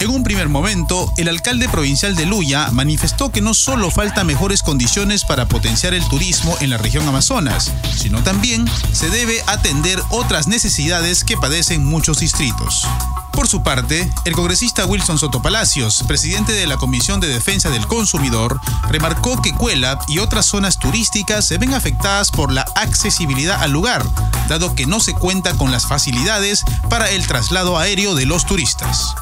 En 0.00 0.08
un 0.08 0.24
primer 0.24 0.48
momento, 0.48 1.12
el 1.18 1.28
alcalde 1.28 1.68
provincial 1.68 2.16
de 2.16 2.24
Luya 2.24 2.70
manifestó 2.72 3.30
que 3.30 3.42
no 3.42 3.52
solo 3.52 3.90
falta 3.90 4.24
mejores 4.24 4.62
condiciones 4.62 5.26
para 5.26 5.46
potenciar 5.46 5.92
el 5.92 6.02
turismo 6.08 6.56
en 6.62 6.70
la 6.70 6.78
región 6.78 7.06
Amazonas, 7.06 7.70
sino 7.94 8.22
también 8.22 8.64
se 8.92 9.10
debe 9.10 9.42
atender 9.46 10.00
otras 10.08 10.48
necesidades 10.48 11.22
que 11.22 11.36
padecen 11.36 11.84
muchos 11.84 12.20
distritos. 12.20 12.86
Por 13.32 13.48
su 13.48 13.62
parte, 13.62 14.10
el 14.24 14.34
congresista 14.34 14.86
Wilson 14.86 15.18
Soto 15.18 15.42
Palacios, 15.42 16.04
presidente 16.06 16.52
de 16.52 16.66
la 16.66 16.76
Comisión 16.76 17.20
de 17.20 17.28
Defensa 17.28 17.70
del 17.70 17.86
Consumidor, 17.86 18.60
remarcó 18.90 19.40
que 19.40 19.54
Cuela 19.54 19.98
y 20.08 20.18
otras 20.18 20.46
zonas 20.46 20.78
turísticas 20.78 21.44
se 21.44 21.58
ven 21.58 21.74
afectadas 21.74 22.30
por 22.30 22.52
la 22.52 22.66
accesibilidad 22.74 23.62
al 23.62 23.72
lugar, 23.72 24.04
dado 24.48 24.74
que 24.74 24.86
no 24.86 25.00
se 25.00 25.14
cuenta 25.14 25.54
con 25.54 25.70
las 25.70 25.86
facilidades 25.86 26.64
para 26.88 27.10
el 27.10 27.26
traslado 27.26 27.78
aéreo 27.78 28.14
de 28.14 28.26
los 28.26 28.46
turistas 28.46 29.14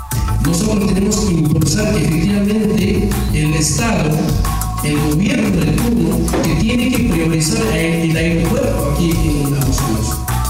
nosotros 0.49 0.95
tenemos 0.95 1.21
que 1.21 1.33
impulsar 1.35 1.97
efectivamente 1.97 3.11
el 3.35 3.55
Estado, 3.55 4.11
el 4.85 4.99
gobierno 4.99 5.61
del 5.61 5.77
mundo, 5.81 6.33
que 6.43 6.55
tiene 6.57 6.91
que 6.91 7.09
priorizar 7.11 7.77
el 7.77 8.17
aeropuerto 8.17 8.93
aquí 8.93 9.11
en. 9.11 9.38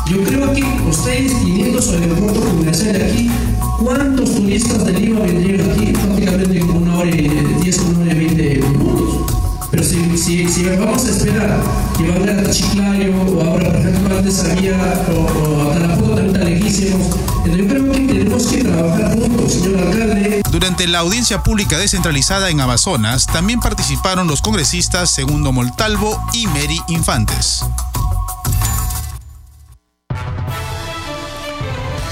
Yo 0.09 0.25
creo 0.25 0.55
que 0.55 0.63
ustedes 0.89 1.33
teniendo 1.33 1.83
su 1.83 1.91
aeropuerto 1.93 2.41
comercial 2.41 2.97
aquí, 2.97 3.31
¿cuántos 3.79 4.37
turistas 4.37 4.87
de 4.87 4.93
Lima 4.95 5.21
vendrían 5.21 5.71
aquí? 5.71 5.93
Prácticamente 5.93 6.61
como 6.61 6.79
una 6.79 6.99
hora 6.99 7.11
y 7.11 7.29
diez, 7.63 7.79
una 7.79 8.01
hora 8.01 8.13
y 8.13 8.19
veinte 8.19 8.61
minutos. 8.69 9.27
Pero 9.71 9.85
si, 9.85 10.17
si, 10.17 10.49
si, 10.49 10.65
vamos 10.65 11.05
a 11.05 11.11
esperar 11.11 11.61
que 11.99 12.09
van 12.09 12.39
a 12.39 12.51
Chiclayo 12.51 13.15
o 13.21 13.43
ahora, 13.43 13.71
por 13.71 13.87
ejemplo, 13.87 14.17
antes 14.17 14.45
había, 14.45 15.05
o, 15.11 15.21
o 15.21 15.71
hasta 15.71 15.87
la 15.87 15.97
foto 15.97 16.15
también 16.15 16.37
está 16.37 16.49
lejísimos, 16.49 17.09
yo 17.45 17.67
creo 17.69 17.93
que 17.93 17.99
tenemos 18.01 18.47
que 18.47 18.65
trabajar 18.65 19.15
juntos, 19.15 19.53
señor 19.53 19.79
alcalde. 19.79 20.43
Durante 20.51 20.87
la 20.87 21.01
audiencia 21.01 21.43
pública 21.43 21.77
descentralizada 21.77 22.49
en 22.49 22.63
Amazonas, 22.63 23.27
también 23.27 23.61
participaron 23.61 24.27
los 24.27 24.41
congresistas 24.41 25.11
Segundo 25.11 25.53
Moltalvo 25.53 26.19
y 26.33 26.47
Mary 26.47 26.81
Infantes. 26.89 27.63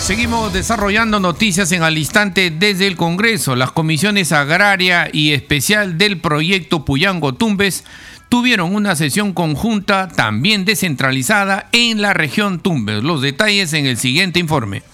Seguimos 0.07 0.53
desarrollando 0.53 1.19
noticias 1.19 1.73
en 1.73 1.83
al 1.83 1.99
instante 1.99 2.53
desde 2.53 2.87
el 2.87 2.97
Congreso. 2.97 3.57
Las 3.57 3.73
comisiones 3.73 4.31
agraria 4.31 5.11
y 5.13 5.33
especial 5.33 5.99
del 5.99 6.21
proyecto 6.21 6.85
Puyango 6.85 7.35
Tumbes 7.35 7.83
tuvieron 8.29 8.73
una 8.73 8.95
sesión 8.95 9.33
conjunta 9.33 10.07
también 10.07 10.65
descentralizada 10.65 11.69
en 11.73 12.01
la 12.01 12.15
región 12.15 12.61
Tumbes. 12.61 13.03
Los 13.03 13.21
detalles 13.21 13.73
en 13.73 13.87
el 13.87 13.99
siguiente 13.99 14.39
informe. 14.39 14.85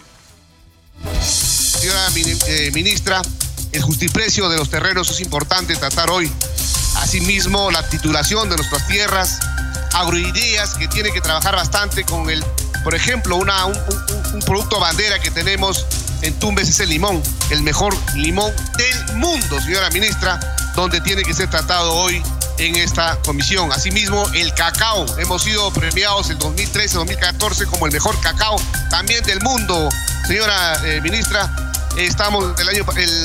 Señora 1.20 2.06
eh, 2.16 2.70
ministra, 2.72 3.20
el 3.72 3.82
justiprecio 3.82 4.48
de 4.48 4.56
los 4.56 4.70
terrenos 4.70 5.10
es 5.10 5.20
importante 5.20 5.76
tratar 5.76 6.08
hoy. 6.08 6.32
Asimismo, 6.96 7.70
la 7.70 7.86
titulación 7.86 8.48
de 8.48 8.56
nuestras 8.56 8.88
tierras, 8.88 9.40
agroideas 9.92 10.72
que 10.78 10.88
tiene 10.88 11.12
que 11.12 11.20
trabajar 11.20 11.54
bastante 11.54 12.04
con 12.04 12.30
el 12.30 12.42
por 12.84 12.94
ejemplo, 12.94 13.36
una, 13.36 13.66
un, 13.66 14.40
producto 14.46 14.80
bandera 14.80 15.18
que 15.18 15.30
tenemos 15.30 15.86
en 16.22 16.38
Tumbes 16.38 16.68
es 16.68 16.80
el 16.80 16.90
limón, 16.90 17.22
el 17.50 17.62
mejor 17.62 17.96
limón 18.14 18.52
del 18.76 19.16
mundo, 19.16 19.60
señora 19.60 19.90
ministra, 19.90 20.38
donde 20.74 21.00
tiene 21.00 21.22
que 21.22 21.34
ser 21.34 21.50
tratado 21.50 21.92
hoy 21.94 22.22
en 22.58 22.76
esta 22.76 23.16
comisión. 23.24 23.72
Asimismo, 23.72 24.24
el 24.34 24.52
cacao. 24.54 25.06
Hemos 25.18 25.42
sido 25.42 25.72
premiados 25.72 26.30
en 26.30 26.38
2013-2014 26.38 27.66
como 27.66 27.86
el 27.86 27.92
mejor 27.92 28.18
cacao 28.20 28.60
también 28.90 29.22
del 29.24 29.40
mundo. 29.40 29.88
Señora 30.26 30.80
eh, 30.84 31.00
ministra, 31.00 31.50
estamos 31.96 32.58
el 32.60 32.68
año, 32.68 32.84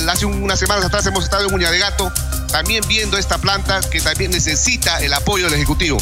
hace 0.09 0.25
unas 0.25 0.59
semanas 0.59 0.85
atrás 0.85 1.05
hemos 1.05 1.23
estado 1.23 1.47
en 1.47 1.53
Uña 1.53 1.71
de 1.71 1.79
Gato 1.79 2.11
también 2.47 2.83
viendo 2.87 3.17
esta 3.17 3.37
planta 3.37 3.81
que 3.91 4.01
también 4.01 4.31
necesita 4.31 5.01
el 5.01 5.13
apoyo 5.13 5.45
del 5.45 5.55
Ejecutivo. 5.55 5.97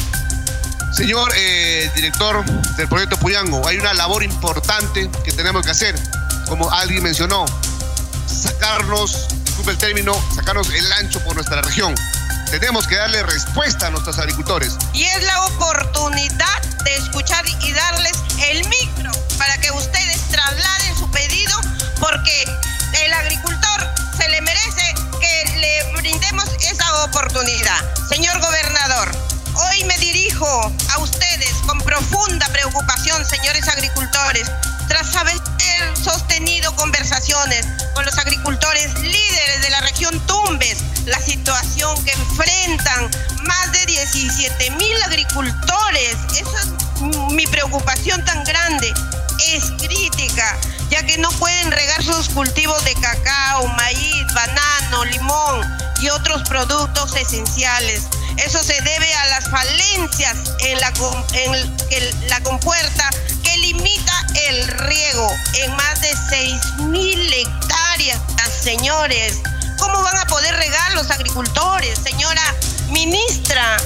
Señor 0.95 1.29
eh, 1.35 1.91
director 1.93 2.45
del 2.77 2.87
proyecto 2.87 3.17
Puyango, 3.17 3.67
hay 3.67 3.77
una 3.77 3.93
labor 3.93 4.23
importante 4.23 5.11
que 5.25 5.31
tenemos 5.33 5.65
que 5.65 5.71
hacer, 5.71 5.93
como 6.47 6.71
alguien 6.71 7.03
mencionó, 7.03 7.45
sacarnos, 8.25 9.27
disculpe 9.43 9.71
el 9.71 9.77
término, 9.77 10.15
sacarnos 10.33 10.69
el 10.69 10.89
ancho 10.93 11.21
por 11.25 11.35
nuestra 11.35 11.61
región. 11.61 11.93
Tenemos 12.49 12.87
que 12.87 12.95
darle 12.95 13.23
respuesta 13.23 13.87
a 13.87 13.89
nuestros 13.89 14.17
agricultores. 14.19 14.77
Y 14.93 15.03
es 15.03 15.23
la 15.23 15.41
oportunidad 15.47 16.63
de 16.85 16.95
escuchar 16.95 17.43
y 17.45 17.73
darles 17.73 18.13
el 18.51 18.65
micro 18.69 19.11
para 19.37 19.57
que 19.57 19.71
ustedes 19.71 20.21
trasladen 20.29 20.97
su 20.97 21.11
pedido, 21.11 21.59
porque 21.99 22.45
el 23.03 23.13
agricultor 23.13 23.93
se 24.17 24.29
le 24.29 24.39
merece 24.39 24.95
que 25.19 25.57
le 25.59 25.97
brindemos 25.97 26.45
esa 26.61 27.03
oportunidad. 27.03 27.81
Señor 28.07 28.39
gobernador, 28.39 29.11
Hoy 29.57 29.85
me 29.85 29.97
a 30.43 30.99
ustedes 30.99 31.53
con 31.65 31.79
profunda 31.79 32.45
preocupación, 32.49 33.25
señores 33.25 33.69
agricultores, 33.69 34.51
tras 34.89 35.15
haber 35.15 35.37
sostenido 35.95 36.75
conversaciones 36.75 37.65
con 37.93 38.03
los 38.03 38.17
agricultores 38.17 38.93
líderes 38.99 39.61
de 39.61 39.69
la 39.69 39.79
región 39.79 40.19
Tumbes, 40.27 40.79
la 41.05 41.19
situación 41.19 42.03
que 42.03 42.11
enfrentan 42.11 43.09
más 43.43 43.71
de 43.71 43.85
17 43.85 44.71
mil 44.71 45.01
agricultores. 45.03 46.17
Esa 46.33 46.59
es 46.59 47.31
mi 47.31 47.47
preocupación 47.47 48.23
tan 48.25 48.43
grande. 48.43 48.93
Es 49.53 49.71
crítica, 49.77 50.57
ya 50.89 51.05
que 51.05 51.17
no 51.17 51.29
pueden 51.31 51.71
regar 51.71 52.03
sus 52.03 52.27
cultivos 52.27 52.83
de 52.83 52.93
cacao, 52.95 53.67
maíz, 53.67 54.25
banano, 54.33 55.05
limón 55.05 55.77
y 56.01 56.09
otros 56.09 56.43
productos 56.49 57.15
esenciales. 57.15 58.09
Eso 58.37 58.61
se 58.61 58.79
debe 58.81 59.13
a 59.13 59.25
las 59.27 59.49
falencias 59.49 60.35
en 60.59 60.79
la, 60.79 62.41
compuerta 62.41 63.09
que 63.43 63.57
limita 63.57 64.27
el 64.47 64.67
riego 64.67 65.31
en 65.53 65.75
más 65.75 66.01
de 66.01 66.11
6.000 66.13 67.33
hectáreas, 67.33 68.19
señores. 68.61 69.39
¿Cómo 69.79 70.01
van 70.03 70.17
a 70.17 70.25
poder 70.27 70.55
regar 70.55 70.93
los 70.93 71.09
agricultores, 71.11 71.97
señora 72.03 72.43
ministra? 72.89 73.77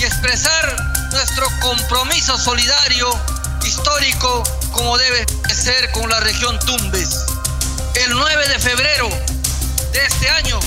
Y 0.00 0.04
expresar 0.04 0.76
nuestro 1.12 1.46
compromiso 1.60 2.38
solidario, 2.38 3.08
histórico, 3.64 4.42
como 4.72 4.96
debe 4.96 5.26
ser 5.54 5.90
con 5.92 6.08
la 6.08 6.20
región 6.20 6.58
Tumbes. 6.60 7.24
El 7.94 8.10
9 8.10 8.48
de 8.48 8.58
febrero 8.58 9.08
de 9.92 10.04
este 10.06 10.30
año, 10.30 10.58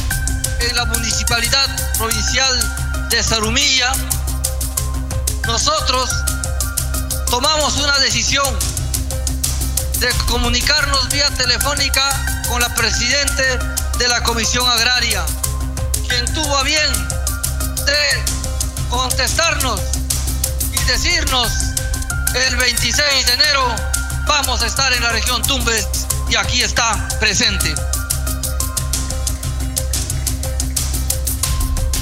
en 0.60 0.76
la 0.76 0.86
Municipalidad 0.86 1.98
Provincial 1.98 2.81
de 3.12 3.22
Sarumilla, 3.22 3.92
nosotros 5.46 6.10
tomamos 7.30 7.76
una 7.76 8.00
decisión 8.00 8.58
de 10.00 10.10
comunicarnos 10.28 11.10
vía 11.10 11.30
telefónica 11.32 12.10
con 12.48 12.62
la 12.62 12.74
presidente 12.74 13.60
de 13.98 14.08
la 14.08 14.24
Comisión 14.24 14.66
Agraria, 14.70 15.26
quien 16.08 16.34
tuvo 16.34 16.58
a 16.58 16.64
bien 16.64 17.08
de 17.86 18.24
contestarnos 18.90 19.82
y 20.72 20.84
decirnos 20.86 21.52
el 22.34 22.56
26 22.56 23.26
de 23.26 23.34
enero 23.34 23.76
vamos 24.26 24.62
a 24.62 24.68
estar 24.68 24.94
en 24.94 25.04
la 25.04 25.10
región 25.10 25.42
Tumbes 25.42 25.86
y 26.30 26.38
aquí 26.38 26.62
está 26.62 27.10
presente. 27.20 27.76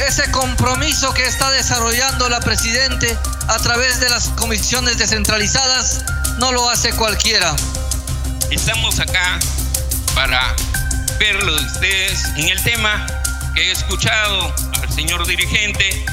Ese 0.07 0.29
compromiso 0.31 1.13
que 1.13 1.25
está 1.25 1.51
desarrollando 1.51 2.29
la 2.29 2.39
Presidente 2.39 3.17
a 3.47 3.57
través 3.57 3.99
de 3.99 4.09
las 4.09 4.29
comisiones 4.29 4.97
descentralizadas 4.97 6.03
no 6.37 6.51
lo 6.51 6.69
hace 6.69 6.93
cualquiera. 6.93 7.55
Estamos 8.49 8.99
acá 8.99 9.39
para 10.15 10.55
verlo 11.19 11.55
de 11.55 11.65
ustedes 11.65 12.25
en 12.37 12.49
el 12.49 12.61
tema 12.63 13.05
que 13.53 13.67
he 13.67 13.71
escuchado 13.71 14.53
al 14.81 14.93
señor 14.93 15.27
dirigente. 15.27 16.05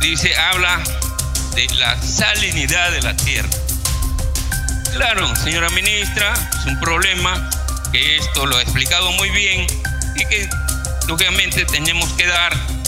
Dice, 0.00 0.34
habla 0.36 0.80
de 1.54 1.66
la 1.74 2.00
salinidad 2.00 2.92
de 2.92 3.02
la 3.02 3.14
tierra. 3.16 3.50
Claro, 4.92 5.34
señora 5.36 5.68
ministra, 5.70 6.32
es 6.58 6.66
un 6.66 6.78
problema 6.80 7.50
que 7.92 8.16
esto 8.16 8.46
lo 8.46 8.56
ha 8.56 8.62
explicado 8.62 9.10
muy 9.12 9.30
bien 9.30 9.66
y 10.14 10.24
que 10.26 10.48
lógicamente 11.06 11.64
tenemos 11.66 12.08
que 12.14 12.26
dar 12.26 12.79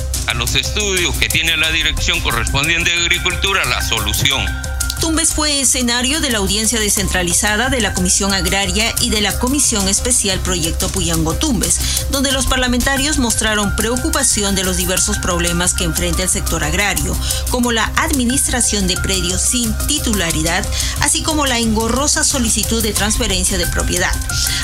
los 0.42 0.56
estudios 0.56 1.16
que 1.18 1.28
tiene 1.28 1.56
la 1.56 1.70
dirección 1.70 2.20
correspondiente 2.20 2.90
de 2.90 3.00
Agricultura 3.00 3.64
la 3.64 3.80
solución. 3.80 4.44
Tumbes 5.02 5.34
fue 5.34 5.60
escenario 5.60 6.20
de 6.20 6.30
la 6.30 6.38
audiencia 6.38 6.78
descentralizada 6.78 7.68
de 7.70 7.80
la 7.80 7.92
Comisión 7.92 8.32
Agraria 8.32 8.94
y 9.00 9.10
de 9.10 9.20
la 9.20 9.36
Comisión 9.36 9.88
Especial 9.88 10.38
Proyecto 10.38 10.88
Puyango 10.90 11.34
Tumbes, 11.34 12.06
donde 12.12 12.30
los 12.30 12.46
parlamentarios 12.46 13.18
mostraron 13.18 13.74
preocupación 13.74 14.54
de 14.54 14.62
los 14.62 14.76
diversos 14.76 15.18
problemas 15.18 15.74
que 15.74 15.82
enfrenta 15.82 16.22
el 16.22 16.28
sector 16.28 16.62
agrario, 16.62 17.16
como 17.50 17.72
la 17.72 17.90
administración 17.96 18.86
de 18.86 18.96
predios 18.96 19.40
sin 19.40 19.76
titularidad, 19.88 20.64
así 21.00 21.24
como 21.24 21.46
la 21.46 21.58
engorrosa 21.58 22.22
solicitud 22.22 22.80
de 22.80 22.92
transferencia 22.92 23.58
de 23.58 23.66
propiedad. 23.66 24.12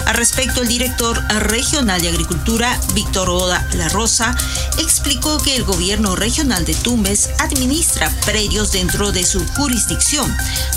Al 0.06 0.14
respecto, 0.14 0.62
el 0.62 0.68
director 0.68 1.20
regional 1.40 2.00
de 2.00 2.10
Agricultura, 2.10 2.80
Víctor 2.94 3.28
Oda 3.28 3.66
La 3.72 3.88
Rosa, 3.88 4.36
explicó 4.78 5.38
que 5.38 5.56
el 5.56 5.64
gobierno 5.64 6.14
regional 6.14 6.64
de 6.64 6.74
Tumbes 6.74 7.28
administra 7.40 8.14
predios 8.24 8.70
dentro 8.70 9.10
de 9.10 9.26
su 9.26 9.44
jurisdicción 9.48 10.27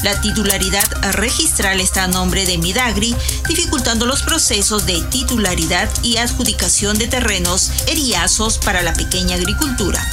la 0.03 0.19
titularidad 0.19 0.85
registral 1.13 1.79
está 1.79 2.03
a 2.03 2.07
nombre 2.07 2.45
de 2.45 2.57
Midagri, 2.57 3.15
dificultando 3.47 4.05
los 4.05 4.23
procesos 4.23 4.85
de 4.85 5.01
titularidad 5.03 5.89
y 6.01 6.17
adjudicación 6.17 6.97
de 6.97 7.07
terrenos 7.07 7.71
eriazos 7.87 8.57
para 8.57 8.81
la 8.81 8.93
pequeña 8.93 9.35
agricultura. 9.35 10.03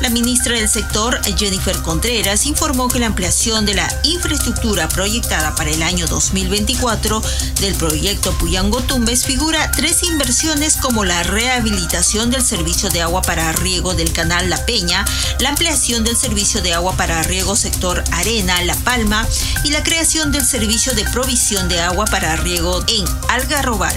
La 0.00 0.10
ministra 0.10 0.54
del 0.54 0.68
sector, 0.68 1.20
Jennifer 1.38 1.76
Contreras, 1.78 2.44
informó 2.44 2.88
que 2.88 2.98
la 2.98 3.06
ampliación 3.06 3.64
de 3.64 3.74
la 3.74 3.88
infraestructura 4.02 4.88
proyectada 4.88 5.54
para 5.54 5.70
el 5.70 5.82
año 5.82 6.06
2024 6.06 7.22
del 7.60 7.74
proyecto 7.76 8.36
Puyango 8.36 8.82
Tumbes 8.82 9.24
figura 9.24 9.70
tres 9.70 10.02
inversiones 10.02 10.76
como 10.76 11.04
la 11.04 11.22
rehabilitación 11.22 12.30
del 12.30 12.44
servicio 12.44 12.90
de 12.90 13.02
agua 13.02 13.22
para 13.22 13.52
riego 13.52 13.94
del 13.94 14.12
canal 14.12 14.50
La 14.50 14.66
Peña, 14.66 15.04
la 15.40 15.48
ampliación 15.50 16.04
del 16.04 16.16
servicio 16.16 16.60
de 16.60 16.74
agua 16.74 16.94
para 16.96 17.22
riego 17.22 17.56
sector 17.56 18.04
Arena, 18.12 18.62
La 18.64 18.74
Palma 18.86 19.26
y 19.64 19.72
la 19.72 19.82
creación 19.82 20.30
del 20.30 20.46
servicio 20.46 20.94
de 20.94 21.02
provisión 21.06 21.68
de 21.68 21.82
agua 21.82 22.04
para 22.04 22.36
riego 22.36 22.84
en 22.86 23.04
Algarrobal, 23.28 23.96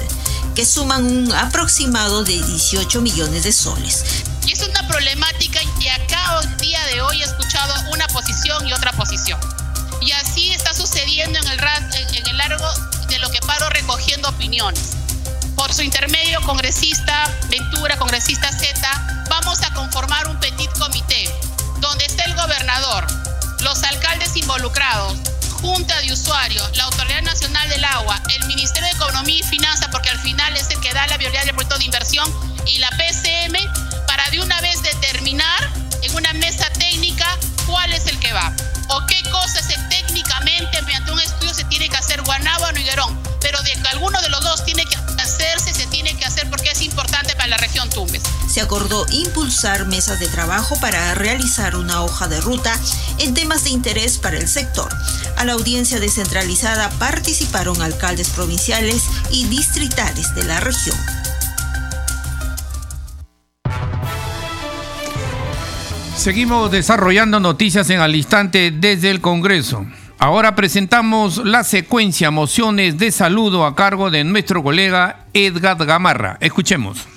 que 0.56 0.65
suman 0.65 1.06
un 1.06 1.32
aproximado 1.32 2.23
de 2.23 2.41
18 2.41 2.99
millones 2.99 3.43
de 3.43 3.54
soles. 3.54 4.04
Y 4.47 4.52
es 4.52 4.67
una 4.67 4.88
problemática 4.88 5.60
y 5.80 5.88
acá 5.89 6.39
hoy 6.39 6.47
día 6.60 6.84
de 6.88 7.02
hoy 7.02 7.21
he 7.21 7.23
escuchado 7.23 7.71
una 7.91 8.08
posición 8.08 8.67
y 8.67 8.73
otra 8.73 8.91
posición. 8.93 9.39
Y 10.02 10.12
así 10.12 10.49
está 10.54 10.73
sucediendo 10.73 11.38
en 11.38 11.47
el, 11.47 11.60
en 11.60 12.28
el 12.28 12.38
largo 12.38 12.67
de 13.10 13.19
lo 13.19 13.30
que 13.30 13.39
paro 13.41 13.69
recogiendo 13.69 14.28
opiniones. 14.28 14.93
Por 15.56 15.71
su 15.71 15.84
intermedio, 15.84 16.41
congresista 16.41 17.32
Ventura, 17.47 17.95
congresista 17.99 18.52
Z, 18.52 19.25
vamos 19.30 19.62
a 19.62 19.71
conformar 19.75 20.28
un 20.28 20.39
petit 20.39 20.71
comité 20.80 21.30
donde 21.80 22.06
esté 22.06 22.23
el 22.25 22.34
gobernador, 22.34 23.06
los 23.61 23.83
alcaldes 23.83 24.35
involucrados, 24.37 25.17
Junta 25.61 25.99
de 26.01 26.13
Usuarios, 26.13 26.75
la 26.77 26.85
Autoridad 26.85 27.21
Nacional 27.21 27.67
del 27.69 27.83
Agua, 27.83 28.21
el 28.39 28.47
Ministerio 28.47 28.87
de 28.87 28.95
Economía 28.95 29.39
y 29.39 29.43
Finanzas, 29.43 29.89
porque 29.91 30.09
al 30.09 30.19
final 30.19 30.55
es 30.55 30.69
el 30.69 30.79
que 30.79 30.93
da 30.93 31.05
la 31.07 31.17
viabilidad 31.17 31.45
del 31.45 31.55
proyecto 31.55 31.77
de 31.77 31.85
inversión, 31.85 32.33
y 32.65 32.77
la 32.77 32.89
PCM, 32.91 33.57
para 34.07 34.29
de 34.29 34.39
una 34.39 34.59
vez 34.61 34.81
determinar 34.81 35.69
en 36.01 36.15
una 36.15 36.31
mesa 36.33 36.69
técnica 36.73 37.37
cuál 37.65 37.91
es 37.93 38.07
el 38.07 38.19
que 38.19 38.31
va. 38.31 38.53
O 38.89 39.05
qué 39.05 39.21
cosas 39.29 39.67
técnicamente, 39.89 40.81
mediante 40.81 41.11
un 41.11 41.19
estudio, 41.19 41.53
se 41.53 41.63
tiene 41.65 41.89
que 41.89 41.97
hacer 41.97 42.21
Guanábano 42.23 42.77
o 42.77 42.81
Higuerón. 42.81 43.21
Pero 43.41 43.61
de 43.61 43.71
que 43.71 43.87
alguno 43.89 44.21
de 44.21 44.29
los 44.29 44.41
dos 44.41 44.65
tiene 44.65 44.85
que 44.85 44.95
hacerse, 45.21 45.73
se 45.73 45.85
tiene 45.87 46.15
que 46.17 46.25
hacer 46.25 46.49
porque 46.49 46.71
es 46.71 46.81
importante 46.81 47.35
para 47.35 47.47
la 47.47 47.57
región 47.57 47.89
Tumbes. 47.89 48.23
Acordó 48.59 49.05
impulsar 49.11 49.87
mesas 49.87 50.19
de 50.19 50.27
trabajo 50.27 50.75
para 50.79 51.15
realizar 51.15 51.75
una 51.75 52.03
hoja 52.03 52.27
de 52.27 52.39
ruta 52.39 52.77
en 53.17 53.33
temas 53.33 53.63
de 53.63 53.71
interés 53.71 54.17
para 54.17 54.37
el 54.37 54.47
sector. 54.47 54.89
A 55.37 55.45
la 55.45 55.53
audiencia 55.53 55.99
descentralizada 55.99 56.89
participaron 56.99 57.81
alcaldes 57.81 58.29
provinciales 58.29 59.03
y 59.31 59.45
distritales 59.45 60.35
de 60.35 60.43
la 60.43 60.59
región. 60.59 60.97
Seguimos 66.15 66.69
desarrollando 66.69 67.39
noticias 67.39 67.89
en 67.89 68.01
al 68.01 68.15
instante 68.15 68.71
desde 68.71 69.09
el 69.09 69.21
Congreso. 69.21 69.85
Ahora 70.19 70.53
presentamos 70.53 71.37
la 71.37 71.63
secuencia 71.63 72.29
mociones 72.29 72.97
de 72.97 73.11
saludo 73.11 73.65
a 73.65 73.73
cargo 73.73 74.11
de 74.11 74.25
nuestro 74.25 74.61
colega 74.61 75.25
Edgar 75.33 75.77
Gamarra. 75.77 76.37
Escuchemos. 76.41 77.07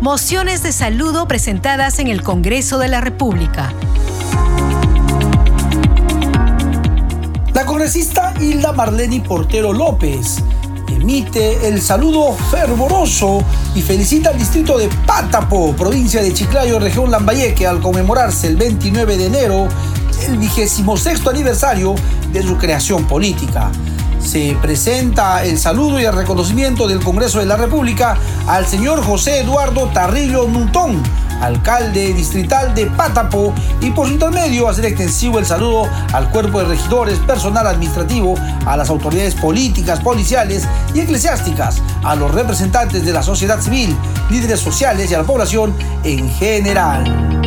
Mociones 0.00 0.62
de 0.62 0.70
saludo 0.70 1.26
presentadas 1.26 1.98
en 1.98 2.06
el 2.06 2.22
Congreso 2.22 2.78
de 2.78 2.86
la 2.86 3.00
República. 3.00 3.72
La 7.52 7.66
congresista 7.66 8.32
Hilda 8.40 8.72
Marleni 8.72 9.18
Portero 9.18 9.72
López 9.72 10.36
emite 10.88 11.66
el 11.66 11.82
saludo 11.82 12.32
fervoroso 12.32 13.42
y 13.74 13.82
felicita 13.82 14.30
al 14.30 14.38
distrito 14.38 14.78
de 14.78 14.88
Pátapo, 15.04 15.74
provincia 15.74 16.22
de 16.22 16.32
Chiclayo, 16.32 16.78
región 16.78 17.10
Lambayeque, 17.10 17.66
al 17.66 17.80
conmemorarse 17.80 18.46
el 18.46 18.56
29 18.56 19.16
de 19.16 19.26
enero 19.26 19.68
el 20.28 20.36
vigésimo 20.38 20.96
sexto 20.96 21.30
aniversario 21.30 21.96
de 22.32 22.44
su 22.44 22.56
creación 22.56 23.04
política. 23.06 23.72
Se 24.28 24.54
presenta 24.60 25.42
el 25.42 25.58
saludo 25.58 25.98
y 25.98 26.04
el 26.04 26.12
reconocimiento 26.12 26.86
del 26.86 27.02
Congreso 27.02 27.38
de 27.38 27.46
la 27.46 27.56
República 27.56 28.18
al 28.46 28.66
señor 28.66 29.02
José 29.02 29.40
Eduardo 29.40 29.86
Tarrillo 29.86 30.46
Nutón, 30.46 31.02
alcalde 31.40 32.12
distrital 32.12 32.74
de 32.74 32.88
Pátapo, 32.88 33.54
y 33.80 33.90
por 33.90 34.06
su 34.06 34.12
intermedio 34.12 34.68
hacer 34.68 34.84
extensivo 34.84 35.38
el 35.38 35.46
saludo 35.46 35.88
al 36.12 36.28
cuerpo 36.28 36.58
de 36.58 36.66
regidores, 36.66 37.18
personal 37.20 37.66
administrativo, 37.66 38.34
a 38.66 38.76
las 38.76 38.90
autoridades 38.90 39.34
políticas, 39.34 40.00
policiales 40.00 40.68
y 40.92 41.00
eclesiásticas, 41.00 41.80
a 42.04 42.14
los 42.14 42.30
representantes 42.30 43.06
de 43.06 43.14
la 43.14 43.22
sociedad 43.22 43.62
civil, 43.62 43.96
líderes 44.28 44.60
sociales 44.60 45.10
y 45.10 45.14
a 45.14 45.18
la 45.20 45.24
población 45.24 45.74
en 46.04 46.28
general. 46.32 47.38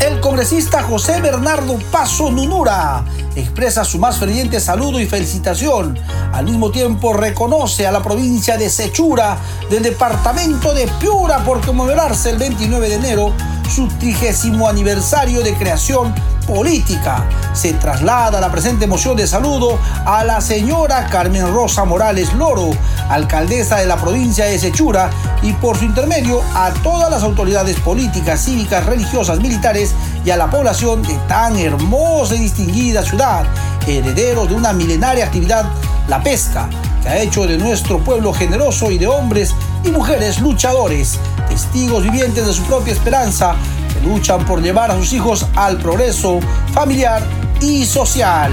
El 0.00 0.18
congresista 0.20 0.82
José 0.82 1.20
Bernardo 1.20 1.78
Paso 1.90 2.30
Nunura 2.30 3.04
expresa 3.36 3.84
su 3.84 3.98
más 3.98 4.18
ferviente 4.18 4.60
saludo 4.60 5.00
y 5.00 5.06
felicitación. 5.06 5.98
Al 6.32 6.44
mismo 6.44 6.70
tiempo 6.70 7.12
reconoce 7.12 7.86
a 7.86 7.92
la 7.92 8.02
provincia 8.02 8.56
de 8.56 8.70
Sechura 8.70 9.38
del 9.68 9.82
departamento 9.82 10.74
de 10.74 10.88
Piura 10.98 11.44
por 11.44 11.64
conmemorarse 11.64 12.30
el 12.30 12.38
29 12.38 12.88
de 12.88 12.94
enero 12.94 13.32
su 13.70 13.86
trigésimo 13.86 14.68
aniversario 14.68 15.42
de 15.42 15.54
creación 15.54 16.12
política. 16.46 17.24
Se 17.52 17.72
traslada 17.74 18.40
la 18.40 18.50
presente 18.50 18.86
moción 18.86 19.16
de 19.16 19.26
saludo 19.26 19.78
a 20.04 20.24
la 20.24 20.40
señora 20.40 21.06
Carmen 21.06 21.52
Rosa 21.52 21.84
Morales 21.84 22.32
Loro, 22.34 22.70
alcaldesa 23.08 23.76
de 23.76 23.86
la 23.86 23.96
provincia 23.96 24.46
de 24.46 24.58
Sechura, 24.58 25.10
y 25.42 25.52
por 25.54 25.76
su 25.76 25.84
intermedio 25.84 26.42
a 26.54 26.70
todas 26.82 27.10
las 27.10 27.22
autoridades 27.22 27.78
políticas, 27.80 28.44
cívicas, 28.44 28.84
religiosas, 28.86 29.40
militares 29.40 29.94
y 30.24 30.30
a 30.30 30.36
la 30.36 30.50
población 30.50 31.02
de 31.02 31.14
tan 31.28 31.56
hermosa 31.56 32.34
y 32.34 32.40
distinguida 32.40 33.02
ciudad, 33.02 33.44
herederos 33.86 34.48
de 34.48 34.54
una 34.54 34.72
milenaria 34.72 35.26
actividad, 35.26 35.64
la 36.08 36.22
pesca, 36.22 36.68
que 37.02 37.08
ha 37.08 37.18
hecho 37.22 37.46
de 37.46 37.56
nuestro 37.56 37.98
pueblo 37.98 38.32
generoso 38.32 38.90
y 38.90 38.98
de 38.98 39.06
hombres 39.06 39.54
y 39.84 39.90
mujeres 39.90 40.40
luchadores, 40.40 41.18
testigos 41.48 42.02
vivientes 42.02 42.46
de 42.46 42.52
su 42.52 42.62
propia 42.64 42.92
esperanza, 42.92 43.54
que 43.92 44.06
luchan 44.06 44.44
por 44.44 44.62
llevar 44.62 44.90
a 44.90 44.96
sus 44.96 45.12
hijos 45.12 45.46
al 45.56 45.78
progreso 45.78 46.40
familiar 46.72 47.22
y 47.60 47.84
social. 47.86 48.52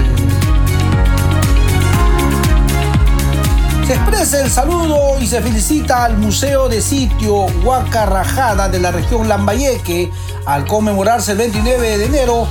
Se 3.88 3.94
expresa 3.94 4.42
el 4.42 4.50
saludo 4.50 5.18
y 5.18 5.26
se 5.26 5.40
felicita 5.40 6.04
al 6.04 6.18
Museo 6.18 6.68
de 6.68 6.82
Sitio 6.82 7.46
Huacarrajada 7.64 8.68
de 8.68 8.80
la 8.80 8.90
región 8.90 9.26
Lambayeque 9.26 10.12
al 10.44 10.66
conmemorarse 10.66 11.32
el 11.32 11.38
29 11.38 11.96
de 11.96 12.04
enero 12.04 12.46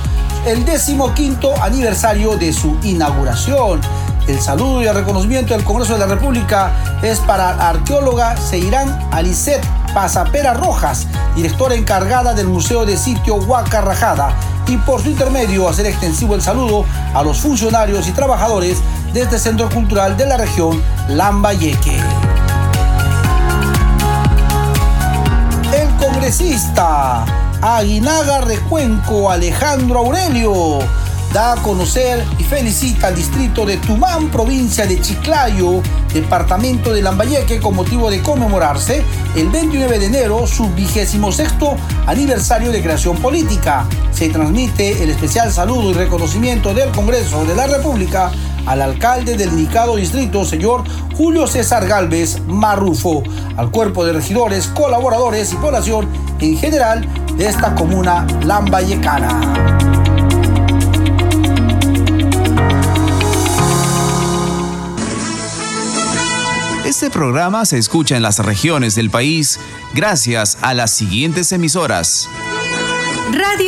el 0.46 0.64
15 0.64 0.98
aniversario 1.62 2.36
de 2.36 2.52
su 2.52 2.76
inauguración. 2.82 3.80
El 4.26 4.40
saludo 4.40 4.82
y 4.82 4.88
el 4.88 4.94
reconocimiento 4.96 5.54
del 5.54 5.62
Congreso 5.62 5.92
de 5.92 6.00
la 6.00 6.06
República 6.06 6.72
es 7.02 7.20
para 7.20 7.54
la 7.54 7.68
arqueóloga 7.68 8.36
Seirán 8.36 9.08
Alicet 9.12 9.64
Pasapera 9.94 10.54
Rojas, 10.54 11.06
directora 11.36 11.76
encargada 11.76 12.34
del 12.34 12.48
Museo 12.48 12.84
de 12.84 12.96
Sitio 12.96 13.36
Huacarrajada, 13.36 14.32
y 14.66 14.76
por 14.78 15.00
su 15.00 15.10
intermedio 15.10 15.68
hacer 15.68 15.86
extensivo 15.86 16.34
el 16.34 16.42
saludo 16.42 16.84
a 17.14 17.22
los 17.22 17.38
funcionarios 17.38 18.08
y 18.08 18.12
trabajadores 18.12 18.78
de 19.12 19.22
este 19.22 19.38
centro 19.38 19.68
cultural 19.70 20.16
de 20.16 20.26
la 20.26 20.36
región 20.36 20.82
Lambayeque. 21.08 21.98
El 25.72 25.88
congresista 25.96 27.24
Aguinaga 27.60 28.42
Recuenco 28.42 29.30
Alejandro 29.30 30.00
Aurelio 30.00 30.78
da 31.32 31.52
a 31.52 31.56
conocer 31.56 32.24
y 32.38 32.44
felicita 32.44 33.08
al 33.08 33.14
distrito 33.14 33.66
de 33.66 33.76
Tumán, 33.78 34.30
provincia 34.30 34.86
de 34.86 35.00
Chiclayo, 35.00 35.82
departamento 36.12 36.92
de 36.92 37.02
Lambayeque, 37.02 37.60
con 37.60 37.74
motivo 37.74 38.10
de 38.10 38.22
conmemorarse 38.22 39.02
el 39.36 39.48
29 39.48 39.98
de 39.98 40.06
enero 40.06 40.46
su 40.46 40.70
vigésimo 40.70 41.30
sexto 41.32 41.76
aniversario 42.06 42.72
de 42.72 42.82
creación 42.82 43.16
política. 43.18 43.86
Se 44.12 44.28
transmite 44.30 45.02
el 45.02 45.10
especial 45.10 45.52
saludo 45.52 45.90
y 45.90 45.94
reconocimiento 45.94 46.72
del 46.72 46.90
Congreso 46.90 47.44
de 47.44 47.54
la 47.54 47.66
República 47.66 48.30
al 48.66 48.82
alcalde 48.82 49.36
del 49.36 49.50
indicado 49.50 49.96
distrito, 49.96 50.44
señor 50.44 50.84
Julio 51.16 51.46
César 51.46 51.86
Galvez 51.86 52.40
Marrufo, 52.46 53.22
al 53.56 53.70
cuerpo 53.70 54.04
de 54.04 54.12
regidores, 54.12 54.68
colaboradores 54.68 55.52
y 55.52 55.56
población 55.56 56.08
en 56.40 56.56
general 56.56 57.06
de 57.36 57.48
esta 57.48 57.74
comuna 57.74 58.26
lambayecana. 58.44 59.78
Este 66.84 67.10
programa 67.10 67.64
se 67.64 67.78
escucha 67.78 68.16
en 68.16 68.22
las 68.22 68.38
regiones 68.38 68.94
del 68.94 69.10
país 69.10 69.60
gracias 69.94 70.58
a 70.62 70.74
las 70.74 70.90
siguientes 70.90 71.52
emisoras. 71.52 72.28
Radio 73.30 73.67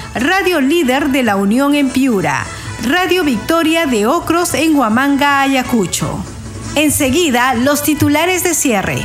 Radio 0.15 0.59
Líder 0.59 1.09
de 1.09 1.23
la 1.23 1.37
Unión 1.37 1.73
en 1.73 1.89
Piura, 1.89 2.45
Radio 2.85 3.23
Victoria 3.23 3.85
de 3.85 4.07
Ocros 4.07 4.53
en 4.53 4.75
Huamanga, 4.75 5.41
Ayacucho. 5.41 6.23
Enseguida, 6.75 7.53
los 7.53 7.81
titulares 7.83 8.43
de 8.43 8.53
cierre. 8.53 9.01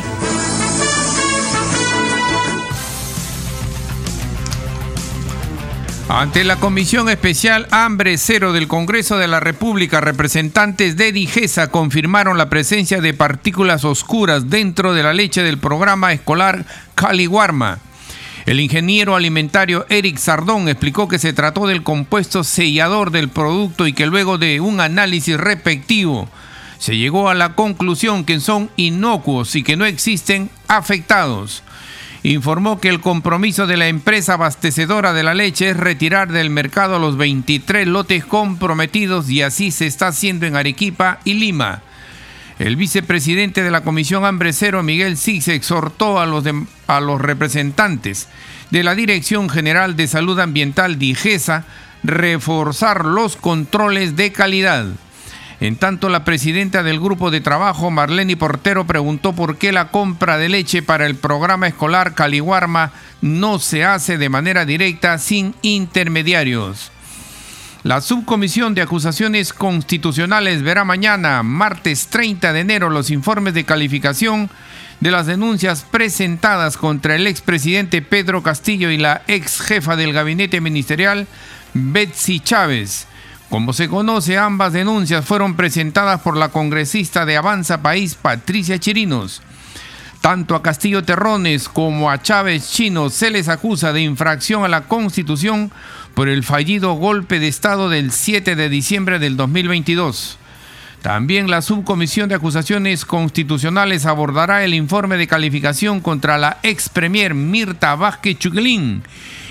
Ante 6.08 6.42
la 6.42 6.56
Comisión 6.56 7.08
Especial 7.08 7.68
Hambre 7.70 8.18
Cero 8.18 8.52
del 8.52 8.66
Congreso 8.66 9.16
de 9.16 9.28
la 9.28 9.38
República, 9.38 10.00
representantes 10.00 10.96
de 10.96 11.12
Digesa 11.12 11.70
confirmaron 11.70 12.36
la 12.36 12.48
presencia 12.48 13.00
de 13.00 13.14
partículas 13.14 13.84
oscuras 13.84 14.50
dentro 14.50 14.92
de 14.92 15.04
la 15.04 15.12
leche 15.12 15.42
del 15.42 15.58
programa 15.58 16.12
escolar 16.12 16.64
Caliwarma. 16.96 17.78
El 18.46 18.60
ingeniero 18.60 19.16
alimentario 19.16 19.86
Eric 19.88 20.18
Sardón 20.18 20.68
explicó 20.68 21.08
que 21.08 21.18
se 21.18 21.32
trató 21.32 21.66
del 21.66 21.82
compuesto 21.82 22.44
sellador 22.44 23.10
del 23.10 23.28
producto 23.28 23.86
y 23.86 23.92
que 23.92 24.06
luego 24.06 24.38
de 24.38 24.60
un 24.60 24.80
análisis 24.80 25.36
respectivo 25.36 26.28
se 26.78 26.96
llegó 26.96 27.28
a 27.28 27.34
la 27.34 27.54
conclusión 27.54 28.24
que 28.24 28.38
son 28.38 28.70
inocuos 28.76 29.56
y 29.56 29.62
que 29.62 29.76
no 29.76 29.84
existen 29.84 30.48
afectados 30.68 31.62
informó 32.32 32.80
que 32.80 32.88
el 32.88 33.00
compromiso 33.00 33.66
de 33.66 33.76
la 33.76 33.88
empresa 33.88 34.34
abastecedora 34.34 35.12
de 35.12 35.22
la 35.22 35.34
leche 35.34 35.70
es 35.70 35.76
retirar 35.76 36.32
del 36.32 36.50
mercado 36.50 36.98
los 36.98 37.16
23 37.16 37.86
lotes 37.86 38.24
comprometidos 38.24 39.30
y 39.30 39.42
así 39.42 39.70
se 39.70 39.86
está 39.86 40.08
haciendo 40.08 40.46
en 40.46 40.56
Arequipa 40.56 41.20
y 41.24 41.34
Lima. 41.34 41.82
El 42.58 42.76
vicepresidente 42.76 43.62
de 43.62 43.70
la 43.70 43.82
Comisión 43.82 44.24
Hambre 44.24 44.54
Cero, 44.54 44.82
Miguel 44.82 45.18
Six, 45.18 45.48
exhortó 45.48 46.18
a 46.18 46.26
los, 46.26 47.20
representantes 47.20 48.28
de 48.70 48.82
la 48.82 48.94
Dirección 48.94 49.50
General 49.50 49.94
de 49.94 50.06
Salud 50.06 50.40
Ambiental, 50.40 50.98
DIGESA, 50.98 51.64
reforzar 52.02 53.04
los 53.04 53.36
controles 53.36 54.16
de 54.16 54.32
calidad. 54.32 54.86
En 55.60 55.76
tanto, 55.76 56.08
la 56.08 56.24
presidenta 56.24 56.82
del 56.82 56.98
grupo 56.98 57.30
de 57.30 57.42
trabajo, 57.42 57.90
Marlene 57.90 58.38
Portero, 58.38 58.86
preguntó 58.86 59.34
por 59.34 59.58
qué 59.58 59.70
la 59.70 59.88
compra 59.90 60.38
de 60.38 60.48
leche 60.48 60.82
para 60.82 61.04
el 61.04 61.16
programa 61.16 61.66
escolar 61.66 62.14
Caliwarma 62.14 62.92
no 63.20 63.58
se 63.58 63.84
hace 63.84 64.16
de 64.16 64.28
manera 64.30 64.64
directa 64.64 65.18
sin 65.18 65.54
intermediarios. 65.60 66.90
La 67.86 68.00
subcomisión 68.00 68.74
de 68.74 68.82
acusaciones 68.82 69.52
constitucionales 69.52 70.62
verá 70.62 70.82
mañana, 70.82 71.44
martes 71.44 72.08
30 72.08 72.52
de 72.52 72.58
enero, 72.58 72.90
los 72.90 73.12
informes 73.12 73.54
de 73.54 73.62
calificación 73.62 74.50
de 74.98 75.12
las 75.12 75.26
denuncias 75.26 75.86
presentadas 75.88 76.78
contra 76.78 77.14
el 77.14 77.28
expresidente 77.28 78.02
Pedro 78.02 78.42
Castillo 78.42 78.90
y 78.90 78.96
la 78.96 79.22
ex 79.28 79.60
jefa 79.60 79.94
del 79.94 80.12
gabinete 80.12 80.60
ministerial, 80.60 81.28
Betsy 81.74 82.40
Chávez 82.40 83.06
como 83.50 83.72
se 83.72 83.88
conoce, 83.88 84.36
ambas 84.36 84.72
denuncias 84.72 85.24
fueron 85.24 85.54
presentadas 85.54 86.20
por 86.22 86.36
la 86.36 86.48
congresista 86.48 87.24
de 87.24 87.36
Avanza 87.36 87.82
País, 87.82 88.16
Patricia 88.16 88.80
Chirinos. 88.80 89.40
Tanto 90.20 90.56
a 90.56 90.62
Castillo 90.62 91.04
Terrones 91.04 91.68
como 91.68 92.10
a 92.10 92.20
Chávez 92.20 92.68
Chino 92.68 93.10
se 93.10 93.30
les 93.30 93.48
acusa 93.48 93.92
de 93.92 94.00
infracción 94.00 94.64
a 94.64 94.68
la 94.68 94.88
Constitución 94.88 95.70
por 96.16 96.30
el 96.30 96.44
fallido 96.44 96.94
golpe 96.94 97.38
de 97.40 97.46
Estado 97.46 97.90
del 97.90 98.10
7 98.10 98.56
de 98.56 98.70
diciembre 98.70 99.18
del 99.18 99.36
2022. 99.36 100.38
También 101.02 101.50
la 101.50 101.60
Subcomisión 101.60 102.30
de 102.30 102.36
Acusaciones 102.36 103.04
Constitucionales 103.04 104.06
abordará 104.06 104.64
el 104.64 104.72
informe 104.72 105.18
de 105.18 105.26
calificación 105.26 106.00
contra 106.00 106.38
la 106.38 106.56
ex 106.62 106.88
premier 106.88 107.34
Mirta 107.34 107.94
Vázquez 107.96 108.38
Chuquilín 108.38 109.02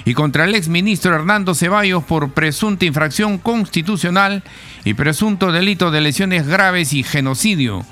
y 0.05 0.15
contra 0.15 0.45
el 0.45 0.55
exministro 0.55 1.13
Hernando 1.13 1.53
Ceballos 1.53 2.03
por 2.03 2.31
presunta 2.31 2.85
infracción 2.85 3.37
constitucional 3.37 4.41
y 4.83 4.95
presunto 4.95 5.51
delito 5.51 5.91
de 5.91 6.01
lesiones 6.01 6.47
graves 6.47 6.93
y 6.93 7.03
genocidio. 7.03 7.85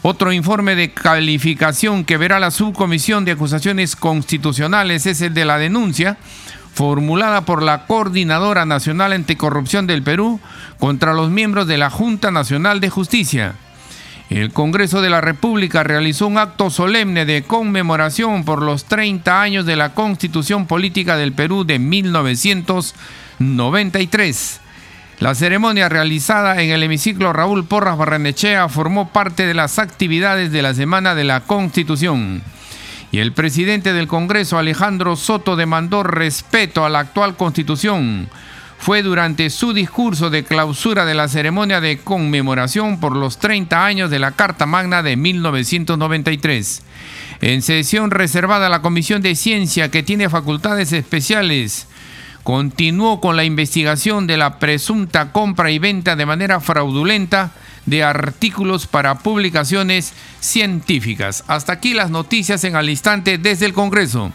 Otro 0.00 0.32
informe 0.32 0.76
de 0.76 0.94
calificación 0.94 2.06
que 2.06 2.16
verá 2.16 2.40
la 2.40 2.50
subcomisión 2.50 3.26
de 3.26 3.32
acusaciones 3.32 3.96
constitucionales 3.96 5.04
es 5.04 5.20
el 5.20 5.34
de 5.34 5.44
la 5.44 5.58
denuncia 5.58 6.16
formulada 6.74 7.40
por 7.42 7.62
la 7.62 7.86
Coordinadora 7.86 8.66
Nacional 8.66 9.12
Anticorrupción 9.12 9.86
del 9.86 10.02
Perú 10.02 10.40
contra 10.78 11.14
los 11.14 11.30
miembros 11.30 11.68
de 11.68 11.78
la 11.78 11.88
Junta 11.88 12.32
Nacional 12.32 12.80
de 12.80 12.90
Justicia. 12.90 13.54
El 14.28 14.52
Congreso 14.52 15.00
de 15.00 15.10
la 15.10 15.20
República 15.20 15.84
realizó 15.84 16.26
un 16.26 16.38
acto 16.38 16.70
solemne 16.70 17.26
de 17.26 17.44
conmemoración 17.44 18.44
por 18.44 18.60
los 18.62 18.86
30 18.86 19.40
años 19.40 19.66
de 19.66 19.76
la 19.76 19.94
Constitución 19.94 20.66
Política 20.66 21.16
del 21.16 21.32
Perú 21.32 21.62
de 21.64 21.78
1993. 21.78 24.60
La 25.20 25.36
ceremonia 25.36 25.88
realizada 25.88 26.60
en 26.60 26.70
el 26.70 26.82
hemiciclo 26.82 27.32
Raúl 27.32 27.64
Porras 27.64 27.96
Barrenechea 27.96 28.68
formó 28.68 29.10
parte 29.10 29.46
de 29.46 29.54
las 29.54 29.78
actividades 29.78 30.50
de 30.50 30.62
la 30.62 30.74
Semana 30.74 31.14
de 31.14 31.22
la 31.22 31.38
Constitución. 31.40 32.42
Y 33.14 33.20
el 33.20 33.32
presidente 33.32 33.92
del 33.92 34.08
Congreso, 34.08 34.58
Alejandro 34.58 35.14
Soto, 35.14 35.54
demandó 35.54 36.02
respeto 36.02 36.84
a 36.84 36.88
la 36.88 36.98
actual 36.98 37.36
Constitución 37.36 38.28
fue 38.76 39.04
durante 39.04 39.50
su 39.50 39.72
discurso 39.72 40.30
de 40.30 40.42
clausura 40.42 41.04
de 41.04 41.14
la 41.14 41.28
ceremonia 41.28 41.80
de 41.80 41.98
conmemoración 41.98 42.98
por 42.98 43.14
los 43.14 43.38
30 43.38 43.86
años 43.86 44.10
de 44.10 44.18
la 44.18 44.32
Carta 44.32 44.66
Magna 44.66 45.04
de 45.04 45.14
1993. 45.14 46.82
En 47.40 47.62
sesión 47.62 48.10
reservada 48.10 48.66
a 48.66 48.68
la 48.68 48.82
Comisión 48.82 49.22
de 49.22 49.36
Ciencia, 49.36 49.92
que 49.92 50.02
tiene 50.02 50.28
facultades 50.28 50.92
especiales, 50.92 51.86
continuó 52.42 53.20
con 53.20 53.36
la 53.36 53.44
investigación 53.44 54.26
de 54.26 54.38
la 54.38 54.58
presunta 54.58 55.30
compra 55.30 55.70
y 55.70 55.78
venta 55.78 56.16
de 56.16 56.26
manera 56.26 56.58
fraudulenta 56.58 57.52
de 57.86 58.02
artículos 58.02 58.86
para 58.86 59.18
publicaciones 59.18 60.12
científicas. 60.40 61.44
Hasta 61.46 61.74
aquí 61.74 61.94
las 61.94 62.10
noticias 62.10 62.64
en 62.64 62.76
al 62.76 62.90
instante 62.90 63.38
desde 63.38 63.66
el 63.66 63.72
Congreso. 63.72 64.32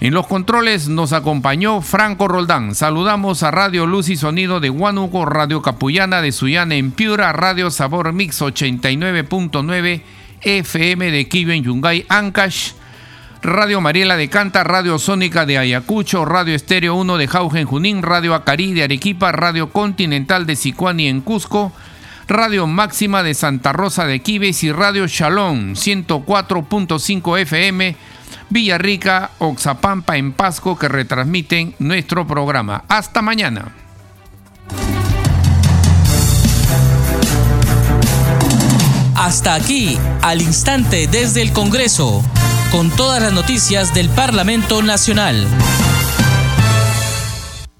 En 0.00 0.12
los 0.12 0.26
controles 0.26 0.88
nos 0.88 1.12
acompañó 1.12 1.80
Franco 1.80 2.28
Roldán. 2.28 2.74
Saludamos 2.74 3.42
a 3.42 3.50
Radio 3.50 3.86
Luz 3.86 4.08
y 4.08 4.16
Sonido 4.16 4.60
de 4.60 4.68
Huánuco, 4.68 5.24
Radio 5.24 5.62
Capullana 5.62 6.20
de 6.20 6.32
Suyana 6.32 6.74
en 6.74 6.90
Piura, 6.90 7.32
Radio 7.32 7.70
Sabor 7.70 8.12
Mix 8.12 8.42
89.9 8.42 10.02
FM 10.42 11.10
de 11.10 11.28
en 11.30 11.64
Yungay, 11.64 12.04
Ancash, 12.08 12.72
Radio 13.42 13.80
Mariela 13.80 14.16
de 14.16 14.28
Canta, 14.28 14.64
Radio 14.64 14.98
Sónica 14.98 15.46
de 15.46 15.58
Ayacucho, 15.58 16.24
Radio 16.24 16.54
Estéreo 16.54 16.96
1 16.96 17.16
de 17.16 17.28
Jauge 17.28 17.60
en 17.60 17.66
Junín, 17.66 18.02
Radio 18.02 18.34
Acarí 18.34 18.74
de 18.74 18.82
Arequipa, 18.82 19.32
Radio 19.32 19.70
Continental 19.70 20.44
de 20.44 20.56
Sicuani 20.56 21.08
en 21.08 21.20
Cusco, 21.20 21.72
Radio 22.28 22.66
Máxima 22.66 23.22
de 23.22 23.34
Santa 23.34 23.72
Rosa 23.72 24.06
de 24.06 24.20
Quibes 24.20 24.64
y 24.64 24.72
Radio 24.72 25.06
Shalom 25.06 25.74
104.5 25.74 27.38
FM 27.40 27.96
Villarrica, 28.50 29.32
Oxapampa 29.38 30.16
en 30.16 30.32
Pasco 30.32 30.78
que 30.78 30.88
retransmiten 30.88 31.74
nuestro 31.78 32.26
programa. 32.26 32.84
Hasta 32.88 33.22
mañana. 33.22 33.72
Hasta 39.16 39.54
aquí, 39.54 39.98
al 40.22 40.42
instante 40.42 41.06
desde 41.06 41.40
el 41.42 41.52
Congreso, 41.52 42.22
con 42.70 42.90
todas 42.90 43.22
las 43.22 43.32
noticias 43.32 43.94
del 43.94 44.08
Parlamento 44.10 44.82
Nacional. 44.82 45.46